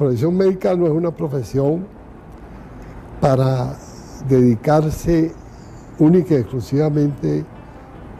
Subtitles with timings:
[0.00, 1.86] profesión médica no es una profesión
[3.20, 3.76] para
[4.26, 5.30] dedicarse
[5.98, 7.44] única y exclusivamente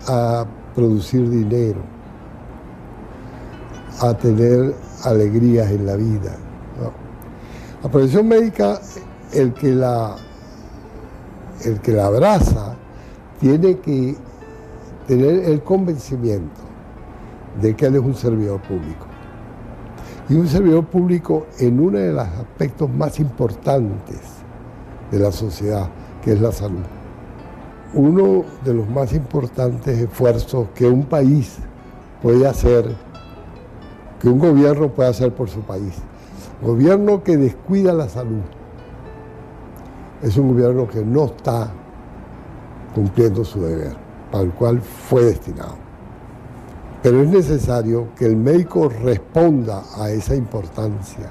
[0.07, 1.81] a producir dinero,
[3.99, 4.75] a tener
[5.05, 6.37] alegrías en la vida.
[7.83, 8.79] La profesión médica,
[9.33, 10.17] el que la,
[11.65, 12.75] el que la abraza,
[13.41, 14.19] tiene que
[15.07, 16.61] tener el convencimiento
[17.63, 19.10] de que él es un servidor público.
[20.31, 24.21] Y un servidor público en uno de los aspectos más importantes
[25.11, 25.89] de la sociedad,
[26.23, 26.85] que es la salud.
[27.95, 31.57] Uno de los más importantes esfuerzos que un país
[32.23, 32.95] puede hacer,
[34.21, 35.97] que un gobierno puede hacer por su país.
[36.63, 38.43] Gobierno que descuida la salud
[40.23, 41.73] es un gobierno que no está
[42.95, 43.97] cumpliendo su deber,
[44.31, 45.90] para el cual fue destinado.
[47.03, 51.31] Pero es necesario que el médico responda a esa importancia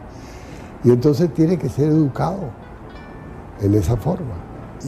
[0.83, 2.51] y entonces tiene que ser educado
[3.61, 4.35] en esa forma.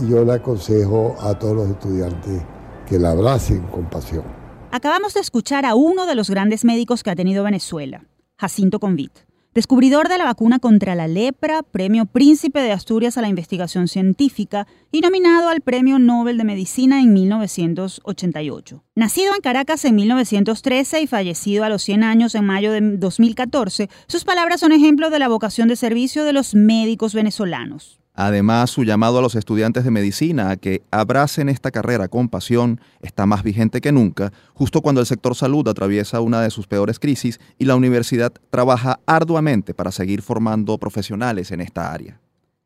[0.01, 2.41] Y yo le aconsejo a todos los estudiantes
[2.87, 4.23] que la abracen con pasión.
[4.71, 8.05] Acabamos de escuchar a uno de los grandes médicos que ha tenido Venezuela,
[8.37, 9.11] Jacinto Convit.
[9.53, 14.65] Descubridor de la vacuna contra la lepra, Premio Príncipe de Asturias a la Investigación Científica
[14.93, 18.81] y nominado al Premio Nobel de Medicina en 1988.
[18.95, 23.89] Nacido en Caracas en 1913 y fallecido a los 100 años en mayo de 2014,
[24.07, 28.00] sus palabras son ejemplo de la vocación de servicio de los médicos venezolanos.
[28.13, 32.81] Además, su llamado a los estudiantes de medicina a que abracen esta carrera con pasión
[33.01, 36.99] está más vigente que nunca, justo cuando el sector salud atraviesa una de sus peores
[36.99, 42.19] crisis y la universidad trabaja arduamente para seguir formando profesionales en esta área.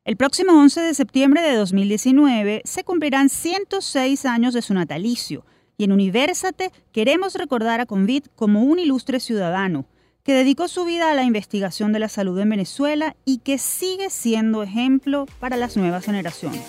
[0.04, 5.46] El próximo 11 de septiembre de 2019 se cumplirán 106 años de su natalicio
[5.78, 9.86] y en Universate queremos recordar a Convit como un ilustre ciudadano
[10.26, 14.10] que dedicó su vida a la investigación de la salud en Venezuela y que sigue
[14.10, 16.62] siendo ejemplo para las nuevas generaciones.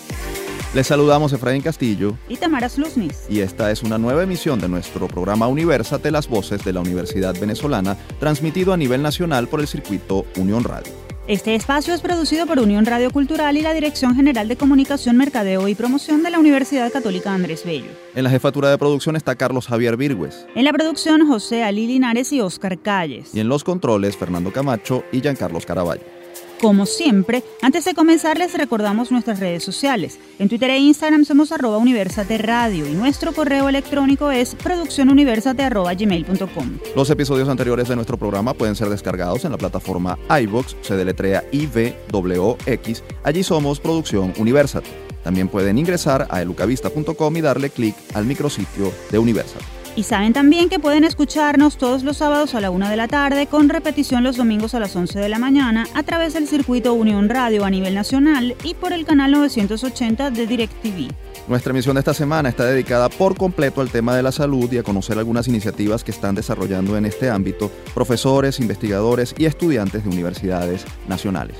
[0.75, 3.25] Les saludamos Efraín Castillo y Tamara Sluznis.
[3.29, 7.35] Y esta es una nueva emisión de nuestro programa Universate, las voces de la Universidad
[7.39, 11.06] Venezolana, transmitido a nivel nacional por el circuito Unión Radio.
[11.27, 15.67] Este espacio es producido por Unión Radio Cultural y la Dirección General de Comunicación, Mercadeo
[15.67, 17.89] y Promoción de la Universidad Católica Andrés Bello.
[18.15, 20.45] En la jefatura de producción está Carlos Javier Virgües.
[20.55, 23.35] En la producción, José Ali Linares y Oscar Calles.
[23.35, 26.16] Y en los controles, Fernando Camacho y Giancarlos Caraballo.
[26.61, 30.17] Como siempre, antes de comenzar les recordamos nuestras redes sociales.
[30.39, 36.79] En Twitter e Instagram somos arroba universate radio y nuestro correo electrónico es produccionuniversate.gmail.com.
[36.95, 41.43] Los episodios anteriores de nuestro programa pueden ser descargados en la plataforma iVox, se deletrea
[41.51, 43.03] IVWX.
[43.23, 44.89] Allí somos Producción Universate.
[45.23, 49.76] También pueden ingresar a elucavista.com y darle clic al micrositio de Universate.
[49.97, 53.47] Y saben también que pueden escucharnos todos los sábados a la una de la tarde
[53.47, 57.29] con repetición los domingos a las 11 de la mañana a través del circuito Unión
[57.29, 61.11] Radio a nivel nacional y por el canal 980 de DirecTV.
[61.47, 64.77] Nuestra emisión de esta semana está dedicada por completo al tema de la salud y
[64.77, 70.09] a conocer algunas iniciativas que están desarrollando en este ámbito profesores, investigadores y estudiantes de
[70.11, 71.57] universidades nacionales.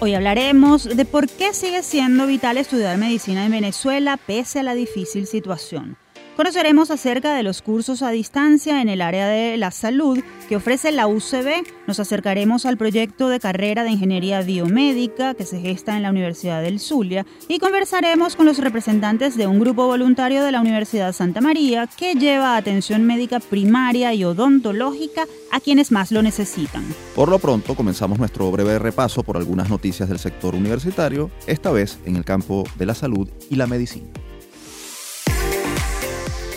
[0.00, 4.74] Hoy hablaremos de por qué sigue siendo vital estudiar medicina en Venezuela pese a la
[4.74, 5.98] difícil situación.
[6.36, 10.92] Conoceremos acerca de los cursos a distancia en el área de la salud que ofrece
[10.92, 11.64] la UCB.
[11.86, 16.60] Nos acercaremos al proyecto de carrera de Ingeniería Biomédica que se gesta en la Universidad
[16.60, 21.40] del Zulia y conversaremos con los representantes de un grupo voluntario de la Universidad Santa
[21.40, 26.84] María que lleva atención médica primaria y odontológica a quienes más lo necesitan.
[27.14, 31.98] Por lo pronto comenzamos nuestro breve repaso por algunas noticias del sector universitario, esta vez
[32.04, 34.25] en el campo de la salud y la medicina.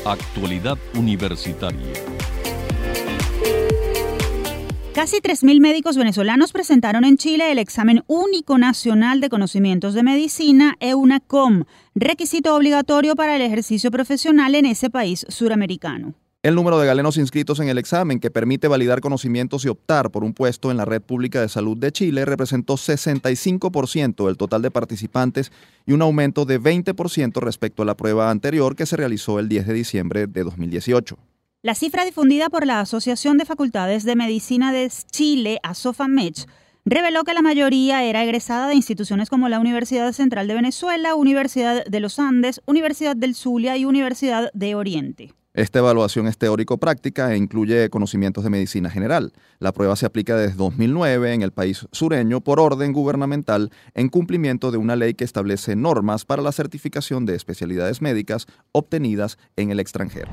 [0.09, 1.94] Actualidad Universitaria.
[4.96, 10.75] Casi 3.000 médicos venezolanos presentaron en Chile el examen único nacional de conocimientos de medicina,
[10.80, 16.16] EUNACOM, requisito obligatorio para el ejercicio profesional en ese país suramericano.
[16.41, 20.23] El número de galenos inscritos en el examen que permite validar conocimientos y optar por
[20.23, 24.72] un puesto en la Red Pública de Salud de Chile representó 65% del total de
[24.72, 25.52] participantes
[25.85, 29.67] y un aumento de 20% respecto a la prueba anterior que se realizó el 10
[29.67, 31.17] de diciembre de 2018.
[31.61, 36.46] La cifra difundida por la Asociación de Facultades de Medicina de Chile, ASOFAMECH,
[36.85, 41.84] reveló que la mayoría era egresada de instituciones como la Universidad Central de Venezuela, Universidad
[41.84, 45.34] de los Andes, Universidad del Zulia y Universidad de Oriente.
[45.55, 49.34] Esta evaluación es teórico-práctica e incluye conocimientos de medicina general.
[49.57, 54.69] La prueba se aplica desde 2009 en el país sureño por orden gubernamental en cumplimiento
[54.69, 59.79] de una ley que establece normas para la certificación de especialidades médicas obtenidas en el
[59.79, 60.29] extranjero.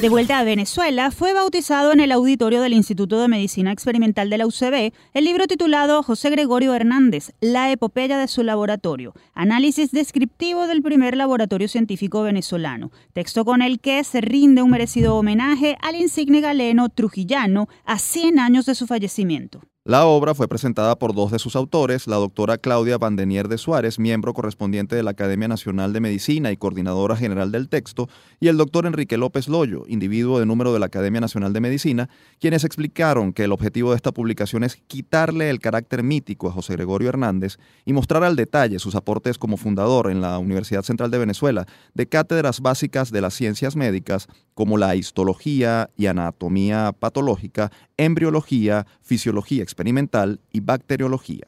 [0.00, 4.38] De vuelta a Venezuela, fue bautizado en el auditorio del Instituto de Medicina Experimental de
[4.38, 10.66] la UCB el libro titulado José Gregorio Hernández, La epopeya de su laboratorio, análisis descriptivo
[10.66, 15.96] del primer laboratorio científico venezolano, texto con el que se rinde un merecido homenaje al
[15.96, 19.60] insigne galeno trujillano a 100 años de su fallecimiento.
[19.86, 23.98] La obra fue presentada por dos de sus autores, la doctora Claudia Vandenier de Suárez,
[23.98, 28.06] miembro correspondiente de la Academia Nacional de Medicina y coordinadora general del texto,
[28.40, 32.10] y el doctor Enrique López Loyo, individuo de número de la Academia Nacional de Medicina,
[32.38, 36.74] quienes explicaron que el objetivo de esta publicación es quitarle el carácter mítico a José
[36.74, 37.56] Gregorio Hernández
[37.86, 42.06] y mostrar al detalle sus aportes como fundador en la Universidad Central de Venezuela de
[42.06, 50.40] cátedras básicas de las ciencias médicas como la histología y anatomía patológica, embriología, fisiología experimental
[50.52, 51.46] y bacteriología.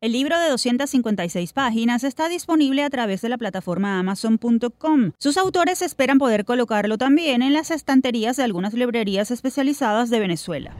[0.00, 5.12] El libro de 256 páginas está disponible a través de la plataforma amazon.com.
[5.18, 10.76] Sus autores esperan poder colocarlo también en las estanterías de algunas librerías especializadas de Venezuela.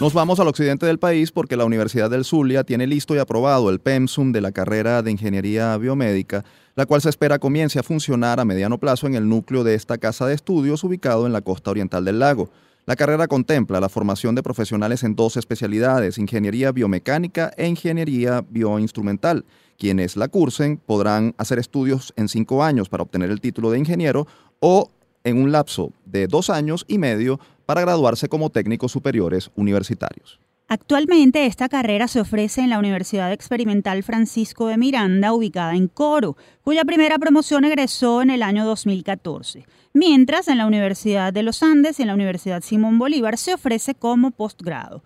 [0.00, 3.68] Nos vamos al occidente del país porque la Universidad del Zulia tiene listo y aprobado
[3.68, 6.44] el PEMSUM de la carrera de Ingeniería Biomédica,
[6.74, 9.98] la cual se espera comience a funcionar a mediano plazo en el núcleo de esta
[9.98, 12.50] casa de estudios ubicado en la costa oriental del lago.
[12.86, 19.44] La carrera contempla la formación de profesionales en dos especialidades, ingeniería biomecánica e ingeniería bioinstrumental.
[19.78, 24.26] Quienes la cursen podrán hacer estudios en cinco años para obtener el título de ingeniero
[24.60, 24.90] o
[25.24, 30.40] en un lapso de dos años y medio para graduarse como técnicos superiores universitarios.
[30.72, 36.36] Actualmente esta carrera se ofrece en la Universidad Experimental Francisco de Miranda, ubicada en Coro,
[36.62, 41.98] cuya primera promoción egresó en el año 2014, mientras en la Universidad de los Andes
[41.98, 45.02] y en la Universidad Simón Bolívar se ofrece como postgrado.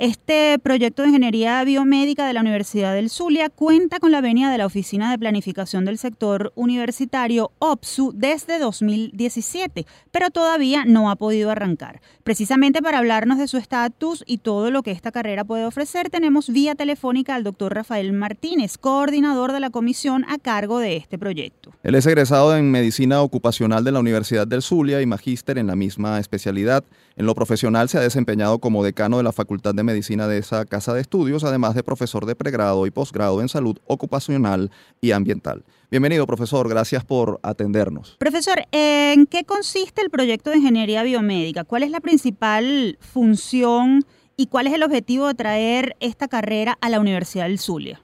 [0.00, 4.56] Este proyecto de ingeniería biomédica de la Universidad del Zulia cuenta con la venia de
[4.56, 11.50] la Oficina de Planificación del Sector Universitario OPSU desde 2017, pero todavía no ha podido
[11.50, 12.00] arrancar.
[12.22, 16.48] Precisamente para hablarnos de su estatus y todo lo que esta carrera puede ofrecer, tenemos
[16.48, 21.72] vía telefónica al doctor Rafael Martínez, coordinador de la comisión a cargo de este proyecto.
[21.82, 25.74] Él es egresado en Medicina Ocupacional de la Universidad del Zulia y magíster en la
[25.74, 26.84] misma especialidad.
[27.16, 30.66] En lo profesional se ha desempeñado como decano de la Facultad de Medicina de esa
[30.66, 34.70] casa de estudios, además de profesor de pregrado y posgrado en salud ocupacional
[35.00, 35.64] y ambiental.
[35.90, 36.68] Bienvenido, profesor.
[36.68, 38.16] Gracias por atendernos.
[38.18, 41.64] Profesor, ¿en qué consiste el proyecto de ingeniería biomédica?
[41.64, 44.04] ¿Cuál es la principal función
[44.36, 48.00] y cuál es el objetivo de traer esta carrera a la Universidad del Zulia?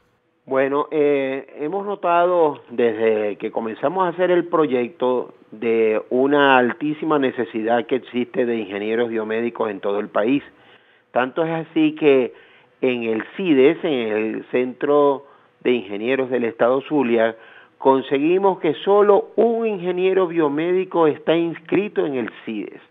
[0.46, 7.86] Bueno, eh, hemos notado desde que comenzamos a hacer el proyecto de una altísima necesidad
[7.86, 10.42] que existe de ingenieros biomédicos en todo el país.
[11.14, 12.34] Tanto es así que
[12.80, 15.24] en el CIDES, en el Centro
[15.60, 17.36] de Ingenieros del Estado Zulia,
[17.78, 22.82] conseguimos que solo un ingeniero biomédico está inscrito en el CIDES.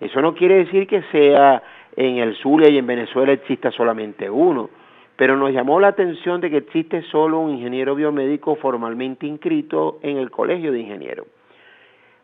[0.00, 1.62] Eso no quiere decir que sea
[1.96, 4.68] en el Zulia y en Venezuela exista solamente uno
[5.16, 10.16] pero nos llamó la atención de que existe solo un ingeniero biomédico formalmente inscrito en
[10.16, 11.26] el Colegio de Ingenieros.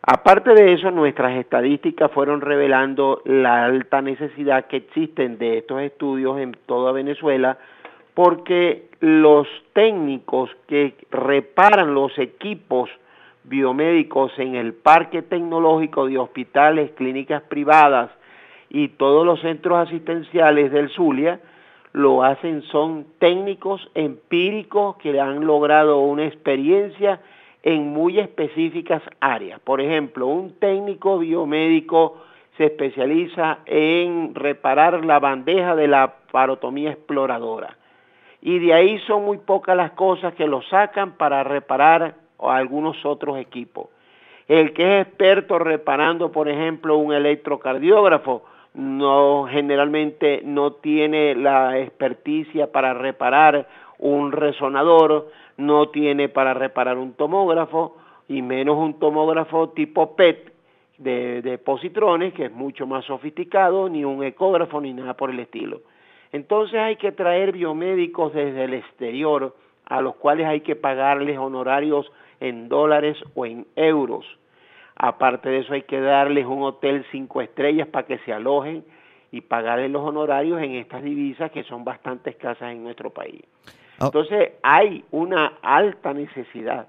[0.01, 6.39] Aparte de eso, nuestras estadísticas fueron revelando la alta necesidad que existen de estos estudios
[6.39, 7.57] en toda Venezuela,
[8.13, 12.89] porque los técnicos que reparan los equipos
[13.43, 18.09] biomédicos en el parque tecnológico de hospitales, clínicas privadas
[18.69, 21.39] y todos los centros asistenciales del Zulia,
[21.91, 27.19] lo hacen son técnicos empíricos que han logrado una experiencia
[27.63, 29.59] en muy específicas áreas.
[29.59, 32.17] Por ejemplo, un técnico biomédico
[32.57, 37.77] se especializa en reparar la bandeja de la parotomía exploradora.
[38.41, 43.37] Y de ahí son muy pocas las cosas que lo sacan para reparar algunos otros
[43.37, 43.87] equipos.
[44.47, 52.71] El que es experto reparando, por ejemplo, un electrocardiógrafo, no generalmente no tiene la experticia
[52.71, 57.95] para reparar un resonador, no tiene para reparar un tomógrafo
[58.27, 60.53] y menos un tomógrafo tipo PET
[60.97, 65.81] de, positrones que es mucho más sofisticado, ni un ecógrafo ni nada por el estilo.
[66.31, 72.11] Entonces hay que traer biomédicos desde el exterior a los cuales hay que pagarles honorarios
[72.39, 74.25] en dólares o en euros
[75.01, 78.83] Aparte de eso hay que darles un hotel cinco estrellas para que se alojen
[79.31, 83.41] y pagarles los honorarios en estas divisas que son bastante escasas en nuestro país.
[83.99, 84.05] Ah.
[84.05, 86.87] Entonces hay una alta necesidad,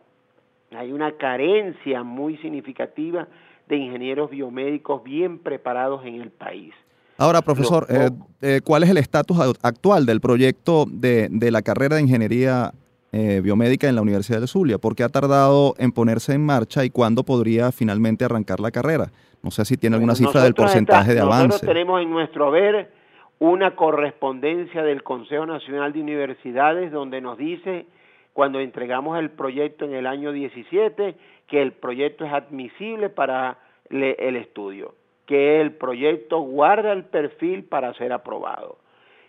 [0.71, 3.27] hay una carencia muy significativa
[3.69, 6.75] de ingenieros biomédicos bien preparados en el país.
[7.19, 11.97] Ahora, profesor, eh, eh, ¿cuál es el estatus actual del proyecto de, de la carrera
[11.97, 12.73] de ingeniería
[13.13, 14.79] eh, biomédica en la Universidad de Zulia.
[14.79, 19.11] ¿Por qué ha tardado en ponerse en marcha y cuándo podría finalmente arrancar la carrera?
[19.43, 21.49] No sé si tiene alguna cifra del porcentaje de avance.
[21.49, 22.93] Nosotros tenemos en nuestro haber
[23.41, 27.87] una correspondencia del Consejo Nacional de Universidades donde nos dice,
[28.35, 31.15] cuando entregamos el proyecto en el año 17,
[31.47, 34.95] que el proyecto es admisible para el estudio,
[35.27, 38.77] que el proyecto guarda el perfil para ser aprobado.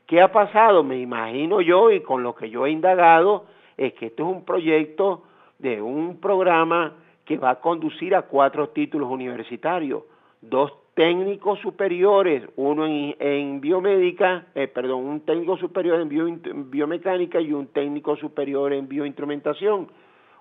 [0.07, 0.83] ¿Qué ha pasado?
[0.83, 3.45] Me imagino yo, y con lo que yo he indagado,
[3.77, 5.23] es que esto es un proyecto
[5.57, 10.03] de un programa que va a conducir a cuatro títulos universitarios,
[10.41, 17.67] dos técnicos superiores, uno en, biomédica, eh, perdón, un técnico superior en biomecánica y un
[17.67, 19.87] técnico superior en bioinstrumentación,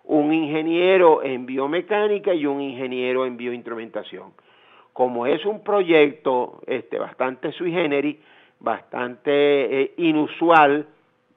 [0.05, 4.33] un ingeniero en biomecánica y un ingeniero en bioinstrumentación.
[4.93, 8.17] Como es un proyecto este, bastante sui generis,
[8.59, 10.87] bastante eh, inusual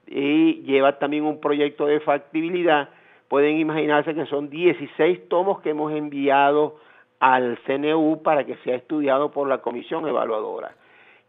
[0.06, 2.90] y lleva también un proyecto de factibilidad,
[3.28, 6.76] pueden imaginarse que son 16 tomos que hemos enviado
[7.24, 10.72] al CNU para que sea estudiado por la comisión evaluadora.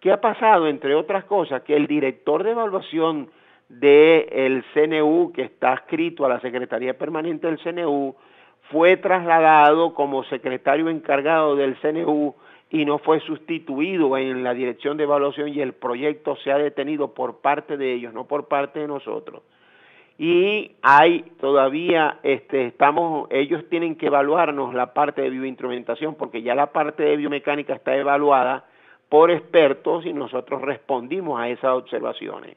[0.02, 0.68] ¿Qué ha pasado?
[0.68, 3.30] Entre otras cosas, que el director de evaluación
[3.70, 8.14] del CNU, que está adscrito a la Secretaría Permanente del CNU,
[8.72, 12.36] fue trasladado como secretario encargado del CNU
[12.70, 17.14] y no fue sustituido en la dirección de evaluación y el proyecto se ha detenido
[17.14, 19.44] por parte de ellos, no por parte de nosotros
[20.18, 26.56] y hay todavía, este, estamos, ellos tienen que evaluarnos la parte de bioinstrumentación porque ya
[26.56, 28.66] la parte de biomecánica está evaluada
[29.10, 32.56] por expertos y nosotros respondimos a esas observaciones.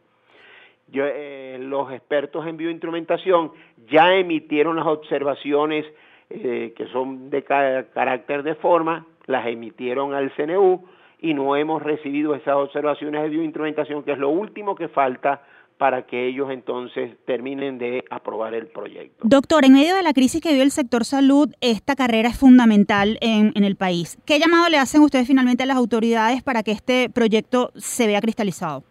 [0.87, 3.53] Yo, eh, los expertos en bioinstrumentación
[3.91, 5.85] ya emitieron las observaciones
[6.31, 10.85] eh, que son de carácter de forma, las emitieron al CNU
[11.21, 15.43] y no hemos recibido esas observaciones de bioinstrumentación, que es lo último que falta
[15.79, 19.23] para que ellos entonces terminen de aprobar el proyecto.
[19.23, 23.17] Doctor, en medio de la crisis que vive el sector salud, esta carrera es fundamental
[23.21, 24.19] en, en, el país.
[24.27, 28.21] ¿Qué llamado le hacen ustedes finalmente a las autoridades para que este proyecto se vea
[28.21, 28.83] cristalizado?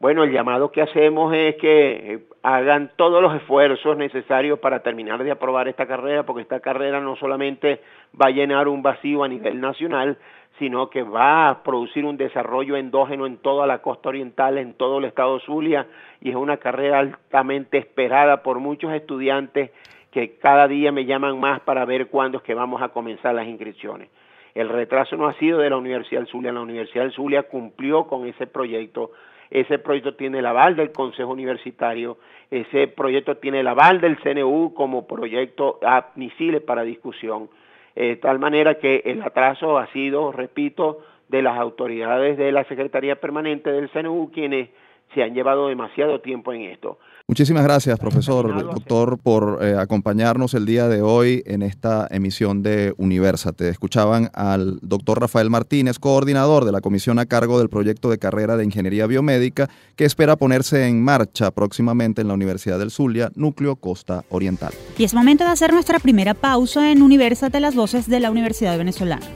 [0.00, 5.24] Bueno, el llamado que hacemos es que eh, hagan todos los esfuerzos necesarios para terminar
[5.24, 7.80] de aprobar esta carrera, porque esta carrera no solamente
[8.20, 10.18] va a llenar un vacío a nivel nacional,
[10.58, 14.98] sino que va a producir un desarrollo endógeno en toda la costa oriental, en todo
[14.98, 15.86] el estado Zulia,
[16.20, 19.70] y es una carrera altamente esperada por muchos estudiantes
[20.12, 23.48] que cada día me llaman más para ver cuándo es que vamos a comenzar las
[23.48, 24.08] inscripciones.
[24.54, 28.24] El retraso no ha sido de la Universidad Zulia, la Universidad del Zulia cumplió con
[28.28, 29.10] ese proyecto,
[29.50, 32.18] ese proyecto tiene el aval del Consejo Universitario,
[32.48, 37.48] ese proyecto tiene el aval del CNU como proyecto admisible para discusión
[37.94, 43.20] de tal manera que el atraso ha sido, repito, de las autoridades de la Secretaría
[43.20, 44.68] Permanente del CNU quienes
[45.14, 46.98] se han llevado demasiado tiempo en esto.
[47.26, 52.92] Muchísimas gracias, profesor, doctor, por eh, acompañarnos el día de hoy en esta emisión de
[52.98, 53.70] Universate.
[53.70, 58.58] Escuchaban al doctor Rafael Martínez, coordinador de la comisión a cargo del proyecto de carrera
[58.58, 63.76] de Ingeniería Biomédica, que espera ponerse en marcha próximamente en la Universidad del Zulia, Núcleo
[63.76, 64.74] Costa Oriental.
[64.98, 68.76] Y es momento de hacer nuestra primera pausa en Universate, las voces de la Universidad
[68.76, 69.26] Venezolana.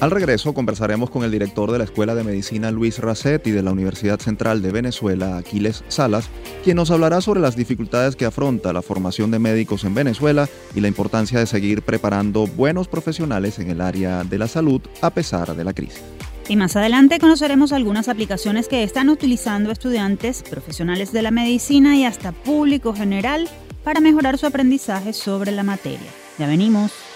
[0.00, 3.72] Al regreso conversaremos con el director de la Escuela de Medicina Luis Racetti de la
[3.72, 6.30] Universidad Central de Venezuela, Aquiles Salas,
[6.62, 10.80] quien nos hablará sobre las dificultades que afronta la formación de médicos en Venezuela y
[10.80, 15.56] la importancia de seguir preparando buenos profesionales en el área de la salud a pesar
[15.56, 16.00] de la crisis.
[16.48, 22.04] Y más adelante conoceremos algunas aplicaciones que están utilizando estudiantes, profesionales de la medicina y
[22.04, 23.48] hasta público general
[23.82, 26.08] para mejorar su aprendizaje sobre la materia.
[26.38, 27.07] Ya venimos.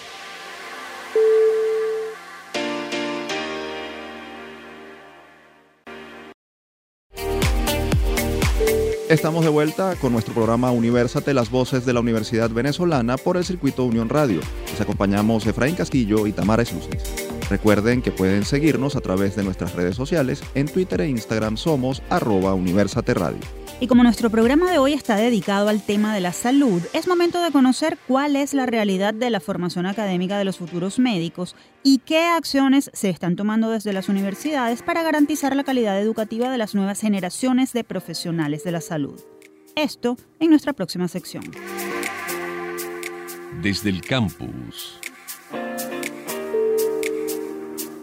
[9.08, 13.44] Estamos de vuelta con nuestro programa Universate, las voces de la Universidad Venezolana por el
[13.44, 14.40] circuito Unión Radio.
[14.70, 17.02] Les acompañamos Efraín Castillo y Tamara Slusis.
[17.50, 20.42] Recuerden que pueden seguirnos a través de nuestras redes sociales.
[20.54, 23.61] En Twitter e Instagram somos arroba Universate Radio.
[23.82, 27.42] Y como nuestro programa de hoy está dedicado al tema de la salud, es momento
[27.42, 31.98] de conocer cuál es la realidad de la formación académica de los futuros médicos y
[31.98, 36.76] qué acciones se están tomando desde las universidades para garantizar la calidad educativa de las
[36.76, 39.20] nuevas generaciones de profesionales de la salud.
[39.74, 41.42] Esto en nuestra próxima sección.
[43.62, 45.01] Desde el campus.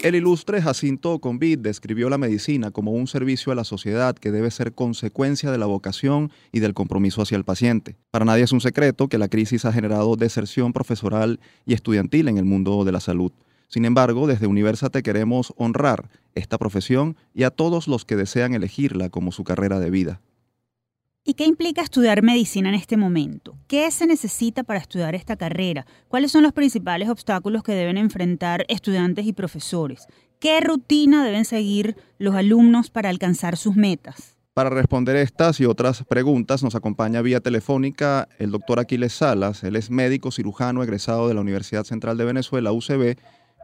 [0.01, 4.49] El ilustre Jacinto Convid describió la medicina como un servicio a la sociedad que debe
[4.49, 7.97] ser consecuencia de la vocación y del compromiso hacia el paciente.
[8.09, 12.37] Para nadie es un secreto que la crisis ha generado deserción profesoral y estudiantil en
[12.37, 13.33] el mundo de la salud.
[13.67, 19.09] Sin embargo, desde Universate queremos honrar esta profesión y a todos los que desean elegirla
[19.09, 20.21] como su carrera de vida.
[21.25, 23.57] ¿Y qué implica estudiar medicina en este momento?
[23.67, 25.85] ¿Qué se necesita para estudiar esta carrera?
[26.07, 30.07] ¿Cuáles son los principales obstáculos que deben enfrentar estudiantes y profesores?
[30.39, 34.37] ¿Qué rutina deben seguir los alumnos para alcanzar sus metas?
[34.53, 39.63] Para responder estas y otras preguntas nos acompaña vía telefónica el doctor Aquiles Salas.
[39.63, 43.17] Él es médico cirujano egresado de la Universidad Central de Venezuela, UCB,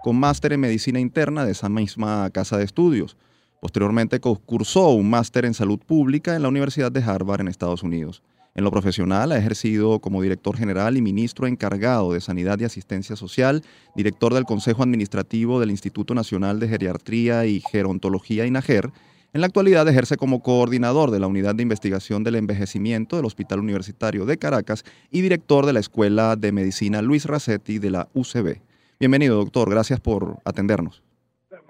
[0.03, 3.17] con máster en medicina interna de esa misma casa de estudios.
[3.65, 8.21] Posteriormente cursó un máster en salud pública en la Universidad de Harvard en Estados Unidos.
[8.53, 13.15] En lo profesional ha ejercido como director general y ministro encargado de Sanidad y Asistencia
[13.15, 13.63] Social,
[13.95, 18.91] director del Consejo Administrativo del Instituto Nacional de Geriatría y Gerontología INAGER.
[19.33, 23.61] En la actualidad ejerce como coordinador de la Unidad de Investigación del Envejecimiento del Hospital
[23.61, 28.61] Universitario de Caracas y director de la Escuela de Medicina Luis Racetti de la UCB.
[28.99, 29.71] Bienvenido, doctor.
[29.71, 31.04] Gracias por atendernos.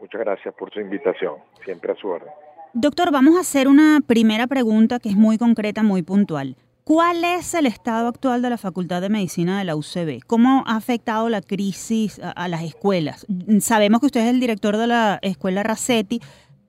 [0.05, 1.33] Muchas gracias por su invitación.
[1.63, 2.29] Siempre a su orden.
[2.73, 6.57] Doctor, vamos a hacer una primera pregunta que es muy concreta, muy puntual.
[6.83, 10.23] ¿Cuál es el estado actual de la Facultad de Medicina de la UCB?
[10.27, 13.25] ¿Cómo ha afectado la crisis a, las escuelas?
[13.61, 16.19] Sabemos que usted es el director de la Escuela Racetti,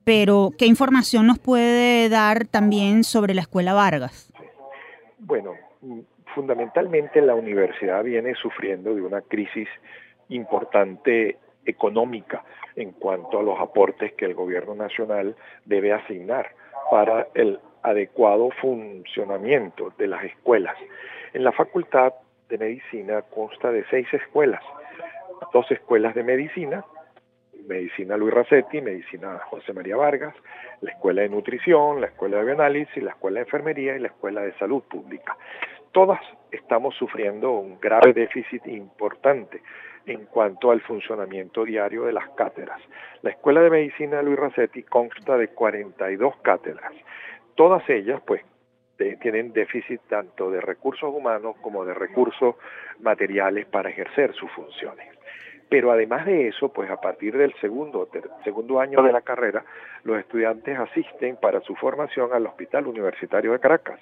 [0.03, 4.33] pero ¿qué información nos puede dar también sobre la Escuela Vargas?
[5.19, 5.51] Bueno,
[6.33, 9.67] fundamentalmente la universidad viene sufriendo de una crisis
[10.29, 12.43] importante económica
[12.77, 16.51] en cuanto a los aportes que el gobierno nacional debe asignar
[16.89, 20.75] para el adecuado funcionamiento de las escuelas.
[21.33, 22.13] En la Facultad
[22.47, 24.63] de Medicina consta de seis escuelas,
[25.51, 26.85] dos escuelas de medicina,
[27.67, 30.35] Medicina Luis Racetti, Medicina José María Vargas,
[30.81, 34.41] la Escuela de Nutrición, la Escuela de Bioanálisis, la Escuela de Enfermería y la Escuela
[34.41, 35.35] de Salud Pública.
[35.91, 39.61] Todas estamos sufriendo un grave déficit importante
[40.07, 42.81] en cuanto al funcionamiento diario de las cátedras.
[43.21, 46.93] La Escuela de Medicina Luis Racetti consta de 42 cátedras.
[47.55, 48.41] Todas ellas, pues,
[49.21, 52.55] tienen déficit tanto de recursos humanos como de recursos
[52.99, 55.07] materiales para ejercer sus funciones.
[55.69, 58.07] Pero además de eso, pues a partir del segundo,
[58.43, 59.65] segundo año de la carrera,
[60.03, 63.99] los estudiantes asisten para su formación al Hospital Universitario de Caracas,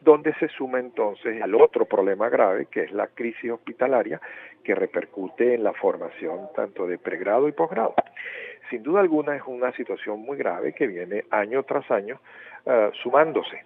[0.00, 4.20] donde se suma entonces al otro problema grave, que es la crisis hospitalaria,
[4.62, 7.94] que repercute en la formación tanto de pregrado y posgrado.
[8.68, 12.20] Sin duda alguna es una situación muy grave que viene año tras año
[12.64, 13.64] uh, sumándose,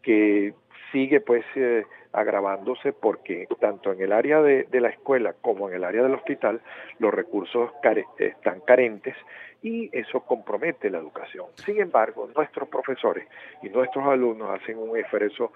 [0.00, 0.54] que
[0.96, 5.84] sigue pues eh, agravándose porque tanto en el área de, la escuela como en el
[5.84, 6.62] área del hospital
[6.98, 7.70] los recursos
[8.18, 9.14] están carentes
[9.62, 11.46] y eso compromete la educación.
[11.56, 13.28] Sin embargo, nuestros profesores
[13.62, 15.52] y nuestros alumnos hacen un esfuerzo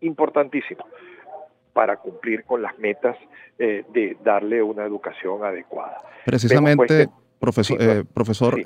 [0.00, 0.84] importantísimo
[1.72, 3.16] para cumplir con las metas
[3.60, 5.98] eh, de darle una educación adecuada.
[6.24, 7.06] Precisamente,
[7.38, 8.60] profesor, eh, profesor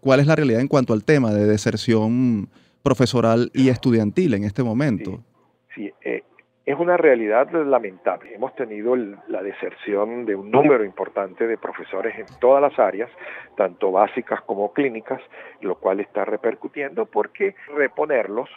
[0.00, 2.48] ¿cuál es la realidad en cuanto al tema de deserción
[2.82, 5.20] profesoral y estudiantil en este momento?
[5.74, 6.22] Sí, eh,
[6.64, 8.34] es una realidad lamentable.
[8.34, 13.10] Hemos tenido la deserción de un número importante de profesores en todas las áreas,
[13.56, 15.20] tanto básicas como clínicas,
[15.62, 18.50] lo cual está repercutiendo porque reponerlos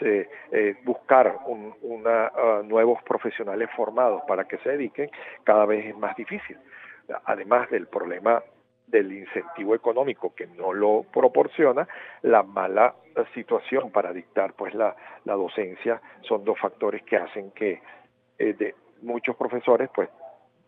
[0.00, 1.38] eh, buscar
[1.82, 5.10] una, ah, nuevos profesionales formados para que se dediquen
[5.42, 6.58] cada vez es más difícil.
[7.24, 8.42] Además del problema
[8.86, 11.88] del incentivo económico que no lo proporciona,
[12.22, 12.94] la mala
[13.34, 14.94] situación para dictar pues la,
[15.24, 17.80] la docencia son dos factores que hacen que
[18.38, 20.08] eh, muchos profesores pues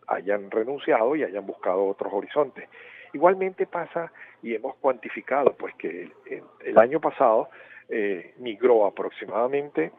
[0.07, 2.67] hayan renunciado y hayan buscado otros horizontes.
[3.13, 6.11] Igualmente pasa y hemos cuantificado pues que
[6.65, 7.49] el, año pasado
[7.87, 9.91] eh, migró aproximadamente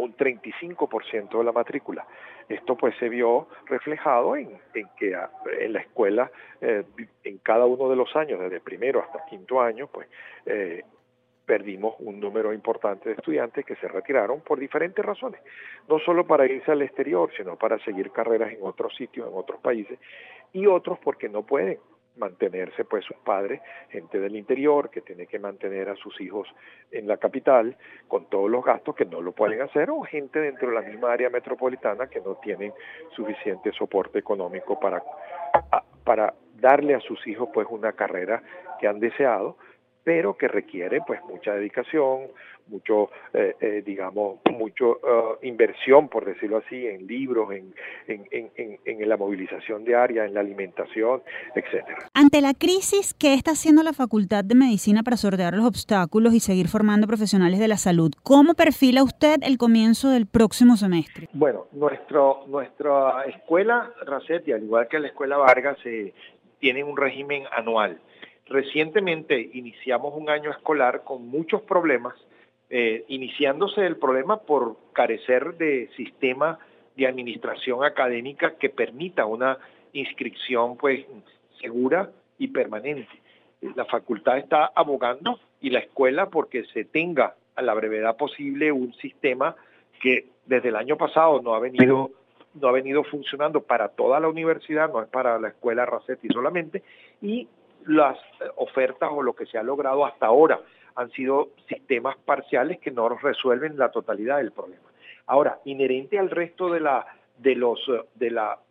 [0.00, 2.06] un 35% de la matrícula.
[2.48, 4.58] Esto pues se vio reflejado en,
[4.98, 5.16] que
[5.60, 6.84] en la escuela, eh,
[7.24, 10.08] en cada uno de los años, desde primero hasta quinto año, pues
[10.46, 10.84] eh,
[11.44, 15.40] perdimos un número importante de estudiantes que se retiraron por diferentes razones,
[15.88, 19.60] no solo para irse al exterior, sino para seguir carreras en otros sitios, en otros
[19.60, 19.98] países,
[20.52, 21.78] y otros porque no pueden
[22.16, 26.48] mantenerse pues sus padres, gente del interior que tiene que mantener a sus hijos
[26.90, 27.76] en la capital
[28.08, 31.12] con todos los gastos que no lo pueden hacer o gente dentro de la misma
[31.12, 32.72] área metropolitana que no tienen
[33.14, 35.02] suficiente soporte económico para,
[36.04, 38.42] para darle a sus hijos pues una carrera
[38.78, 39.56] que han deseado
[40.10, 42.22] pero que requiere pues mucha dedicación,
[42.66, 47.72] mucho, eh, eh, digamos, mucho uh, inversión, por decirlo así, en libros, en,
[48.08, 51.22] en, en, en, la movilización diaria, en la alimentación,
[51.54, 52.08] etcétera.
[52.12, 56.40] Ante la crisis, ¿qué está haciendo la Facultad de Medicina para sortear los obstáculos y
[56.40, 58.10] seguir formando profesionales de la salud?
[58.24, 61.28] ¿Cómo perfila usted el comienzo del próximo semestre?
[61.34, 66.12] Bueno, nuestro, nuestra escuela Racetti, al igual que la escuela Vargas, eh,
[66.58, 68.00] tiene un régimen anual
[68.50, 72.14] Recientemente iniciamos un año escolar con muchos problemas
[72.68, 76.58] eh, iniciándose el problema por carecer de sistema
[76.96, 79.58] de administración académica que permita una
[79.92, 81.06] inscripción pues
[81.60, 83.08] segura y permanente.
[83.76, 88.92] La facultad está abogando y la escuela porque se tenga a la brevedad posible un
[88.94, 89.54] sistema
[90.02, 92.10] que desde el año pasado no ha venido
[92.54, 96.82] no ha venido funcionando para toda la universidad, no es para la escuela Racetti solamente,
[97.22, 97.46] y
[97.86, 98.18] las
[98.56, 100.60] ofertas o lo que se ha logrado hasta ahora
[100.96, 104.88] han sido sistemas parciales que no resuelven la totalidad del problema.
[105.26, 107.06] Ahora, inherente al resto de la
[107.38, 107.80] de los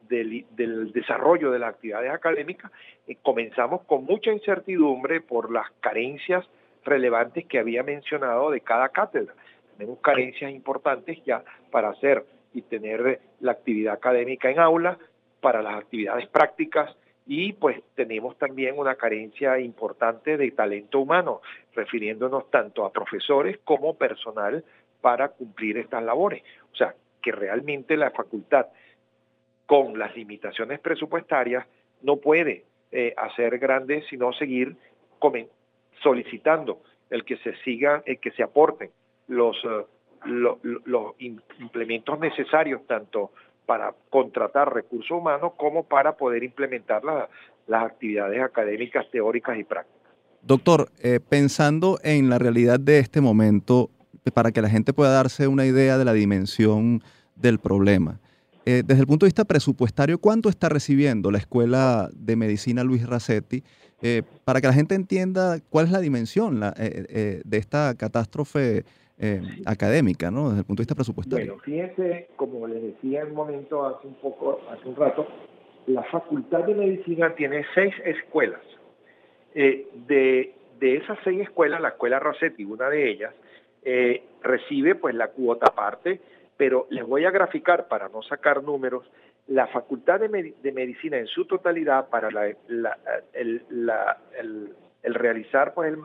[0.04, 2.72] del, desarrollo de las actividades académicas,
[3.08, 6.48] eh, comenzamos con mucha incertidumbre por las carencias
[6.86, 9.34] relevantes que había mencionado de cada cátedra.
[9.76, 15.00] Tenemos carencias importantes ya para hacer y tener la actividad académica en aula,
[15.42, 16.96] para las actividades prácticas
[17.32, 21.42] y pues tenemos también una carencia importante de talento humano,
[21.76, 24.66] refiriéndonos tanto a profesores como personal
[25.00, 26.42] para cumplir estas labores.
[26.74, 28.66] O sea, que realmente la facultad,
[29.68, 31.68] con las limitaciones presupuestarias,
[32.02, 34.76] no puede eh, hacer grandes, sino seguir
[36.02, 38.90] solicitando el que se sigan, el que se aporten
[39.28, 39.86] los, eh,
[40.26, 43.30] los implementos necesarios tanto
[43.70, 50.12] para contratar recursos humanos como para poder implementar las actividades académicas, teóricas y prácticas.
[50.42, 53.92] Doctor, eh, pensando en la realidad de este momento,
[54.34, 57.04] para que la gente pueda darse una idea de la dimensión
[57.36, 58.20] del problema,
[58.66, 63.06] eh, desde el punto de vista presupuestario, ¿cuánto está recibiendo la Escuela de Medicina Luis
[63.06, 63.64] Racetti?
[64.02, 68.84] Eh, para que la gente entienda cuál es la dimensión de esta catástrofe
[69.66, 70.50] académica, ¿no?
[70.50, 71.58] Desde el punto de vista presupuestario.
[71.58, 75.28] Bueno, fíjense, como les decía en un momento hace un poco, hace un rato,
[75.88, 78.62] la Facultad de Medicina tiene seis escuelas
[79.54, 83.34] eh, de, esas seis escuelas, la escuela Rossetti, una de ellas,
[83.84, 86.22] eh, recibe pues la cuota aparte,
[86.58, 89.06] pero les voy a graficar para no sacar números,
[89.48, 90.30] la Facultad de,
[90.72, 92.30] Medicina en su totalidad para
[93.34, 93.62] el,
[95.04, 95.98] realizar pues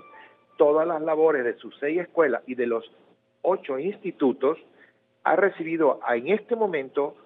[0.56, 2.90] todas las labores de sus seis escuelas y de los
[3.44, 4.58] ocho institutos,
[5.22, 7.16] ha recibido en este momento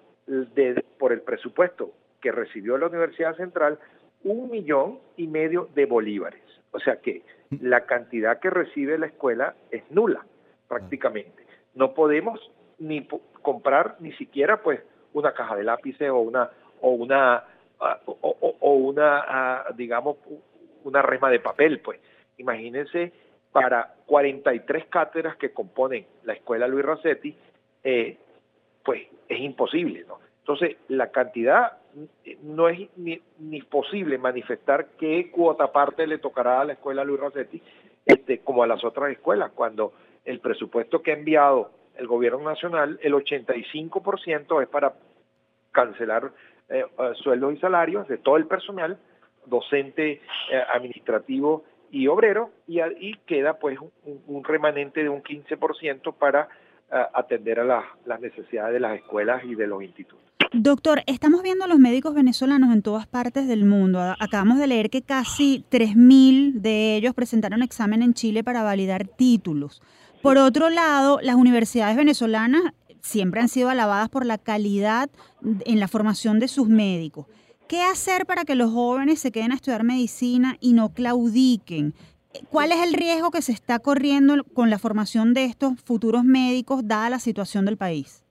[0.97, 3.79] por el presupuesto que recibió la Universidad Central
[4.23, 6.43] un millón y medio de bolívares.
[6.71, 7.23] O sea que
[7.61, 10.25] la cantidad que recibe la escuela es nula
[10.67, 11.45] prácticamente.
[11.73, 12.39] No podemos
[12.77, 13.07] ni
[13.41, 14.81] comprar ni siquiera pues
[15.13, 16.49] una caja de lápices o una
[16.81, 17.43] o una
[17.79, 20.17] ah, o, una ah, digamos
[20.83, 21.99] una rema de papel pues
[22.37, 23.11] imagínense
[23.51, 27.35] para 43 cátedras que componen la escuela Luis Rossetti
[27.83, 28.17] eh,
[28.83, 30.05] pues es imposible
[30.41, 31.77] entonces la cantidad
[32.43, 37.19] no es ni, ni, posible manifestar qué cuota parte le tocará a la escuela Luis
[37.19, 37.61] Rossetti
[38.05, 39.93] este, como a las otras escuelas, cuando
[40.25, 44.93] el presupuesto que ha enviado el gobierno nacional, el 85% es para
[45.71, 46.31] cancelar
[46.69, 48.97] eh, eh, sueldos y salarios de todo el personal,
[49.45, 50.21] docente,
[50.73, 53.77] administrativo y obrero, y, y queda pues
[54.27, 56.49] un, remanente de un 15% para
[57.13, 60.29] atender a las necesidades de las escuelas y de los institutos.
[60.51, 63.99] Doctor, estamos viendo a los médicos venezolanos en todas partes del mundo.
[64.19, 69.79] Acabamos de leer que casi 3.000 de ellos presentaron examen en Chile para validar títulos.
[70.23, 75.11] Por otro lado, las universidades venezolanas siempre han sido alabadas por la calidad
[75.43, 77.27] en la formación de sus médicos.
[77.69, 81.93] ¿Qué hacer para que los jóvenes se queden a estudiar medicina y no claudiquen?
[82.49, 86.87] ¿Cuál es el riesgo que se está corriendo con la formación de estos futuros médicos
[86.87, 88.25] dada la situación del país?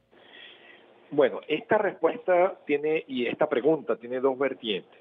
[1.12, 4.98] Bueno, esta respuesta tiene, y esta pregunta tiene dos vertientes.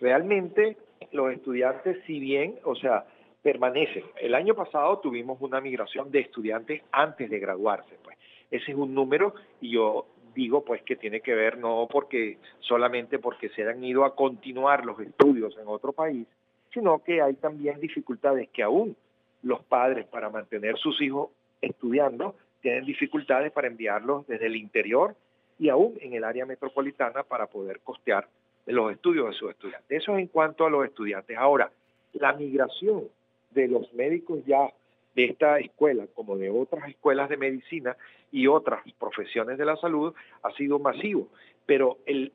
[0.00, 0.76] Realmente
[1.12, 3.06] los estudiantes, si bien, o sea,
[3.42, 4.02] permanecen.
[4.20, 8.18] El año pasado tuvimos una migración de estudiantes antes de graduarse, pues.
[8.50, 13.18] Ese es un número y yo digo pues que tiene que ver no porque solamente
[13.18, 16.26] porque se han ido a continuar los estudios en otro país,
[16.72, 18.96] sino que hay también dificultades que aún
[19.42, 25.14] los padres para mantener sus hijos estudiando tienen dificultades para enviarlos desde el interior
[25.58, 28.28] y aún en el área metropolitana para poder costear
[28.66, 30.02] los estudios de sus estudiantes.
[30.02, 31.36] Eso es en cuanto a los estudiantes.
[31.36, 31.70] Ahora,
[32.12, 33.04] la migración
[33.50, 34.68] de los médicos ya
[35.14, 37.96] de esta escuela, como de otras escuelas de medicina
[38.30, 41.28] y otras profesiones de la salud, ha sido masivo.
[41.66, 42.32] Pero el,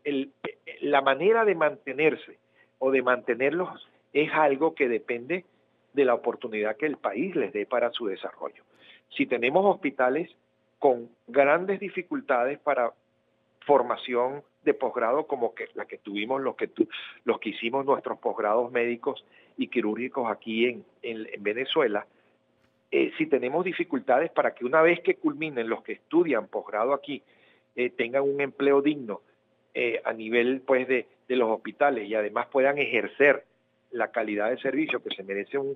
[0.81, 2.37] la manera de mantenerse
[2.79, 5.45] o de mantenerlos es algo que depende
[5.93, 8.63] de la oportunidad que el país les dé para su desarrollo.
[9.15, 10.29] Si tenemos hospitales
[10.79, 12.91] con grandes dificultades para
[13.65, 16.69] formación de posgrado como que la que tuvimos los que
[17.25, 19.25] los que hicimos nuestros posgrados médicos
[19.57, 22.05] y quirúrgicos aquí en, en, Venezuela
[22.95, 27.23] eh, si tenemos dificultades para que una vez que culminen los que estudian posgrado aquí,
[27.75, 29.21] eh, tengan un empleo digno
[29.73, 33.45] eh, a nivel pues de, de, los hospitales y además puedan ejercer
[33.89, 35.75] la calidad de servicio que se merece un,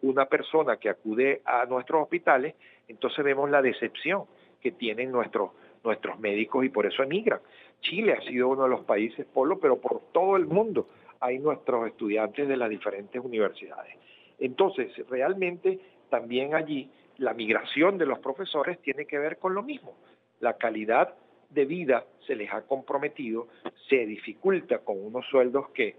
[0.00, 2.54] una persona que acude a nuestros hospitales,
[2.88, 4.24] entonces vemos la decepción
[4.62, 5.50] que tienen nuestros,
[5.84, 7.40] nuestros médicos y por eso emigran.
[7.82, 10.88] Chile ha sido uno de los países polo, pero por todo el mundo
[11.20, 13.94] hay nuestros estudiantes de las diferentes universidades.
[14.38, 19.94] Entonces, realmente también allí la migración de los profesores tiene que ver con lo mismo.
[20.40, 21.14] La calidad
[21.50, 23.48] de vida se les ha comprometido,
[23.88, 25.96] se dificulta con unos sueldos que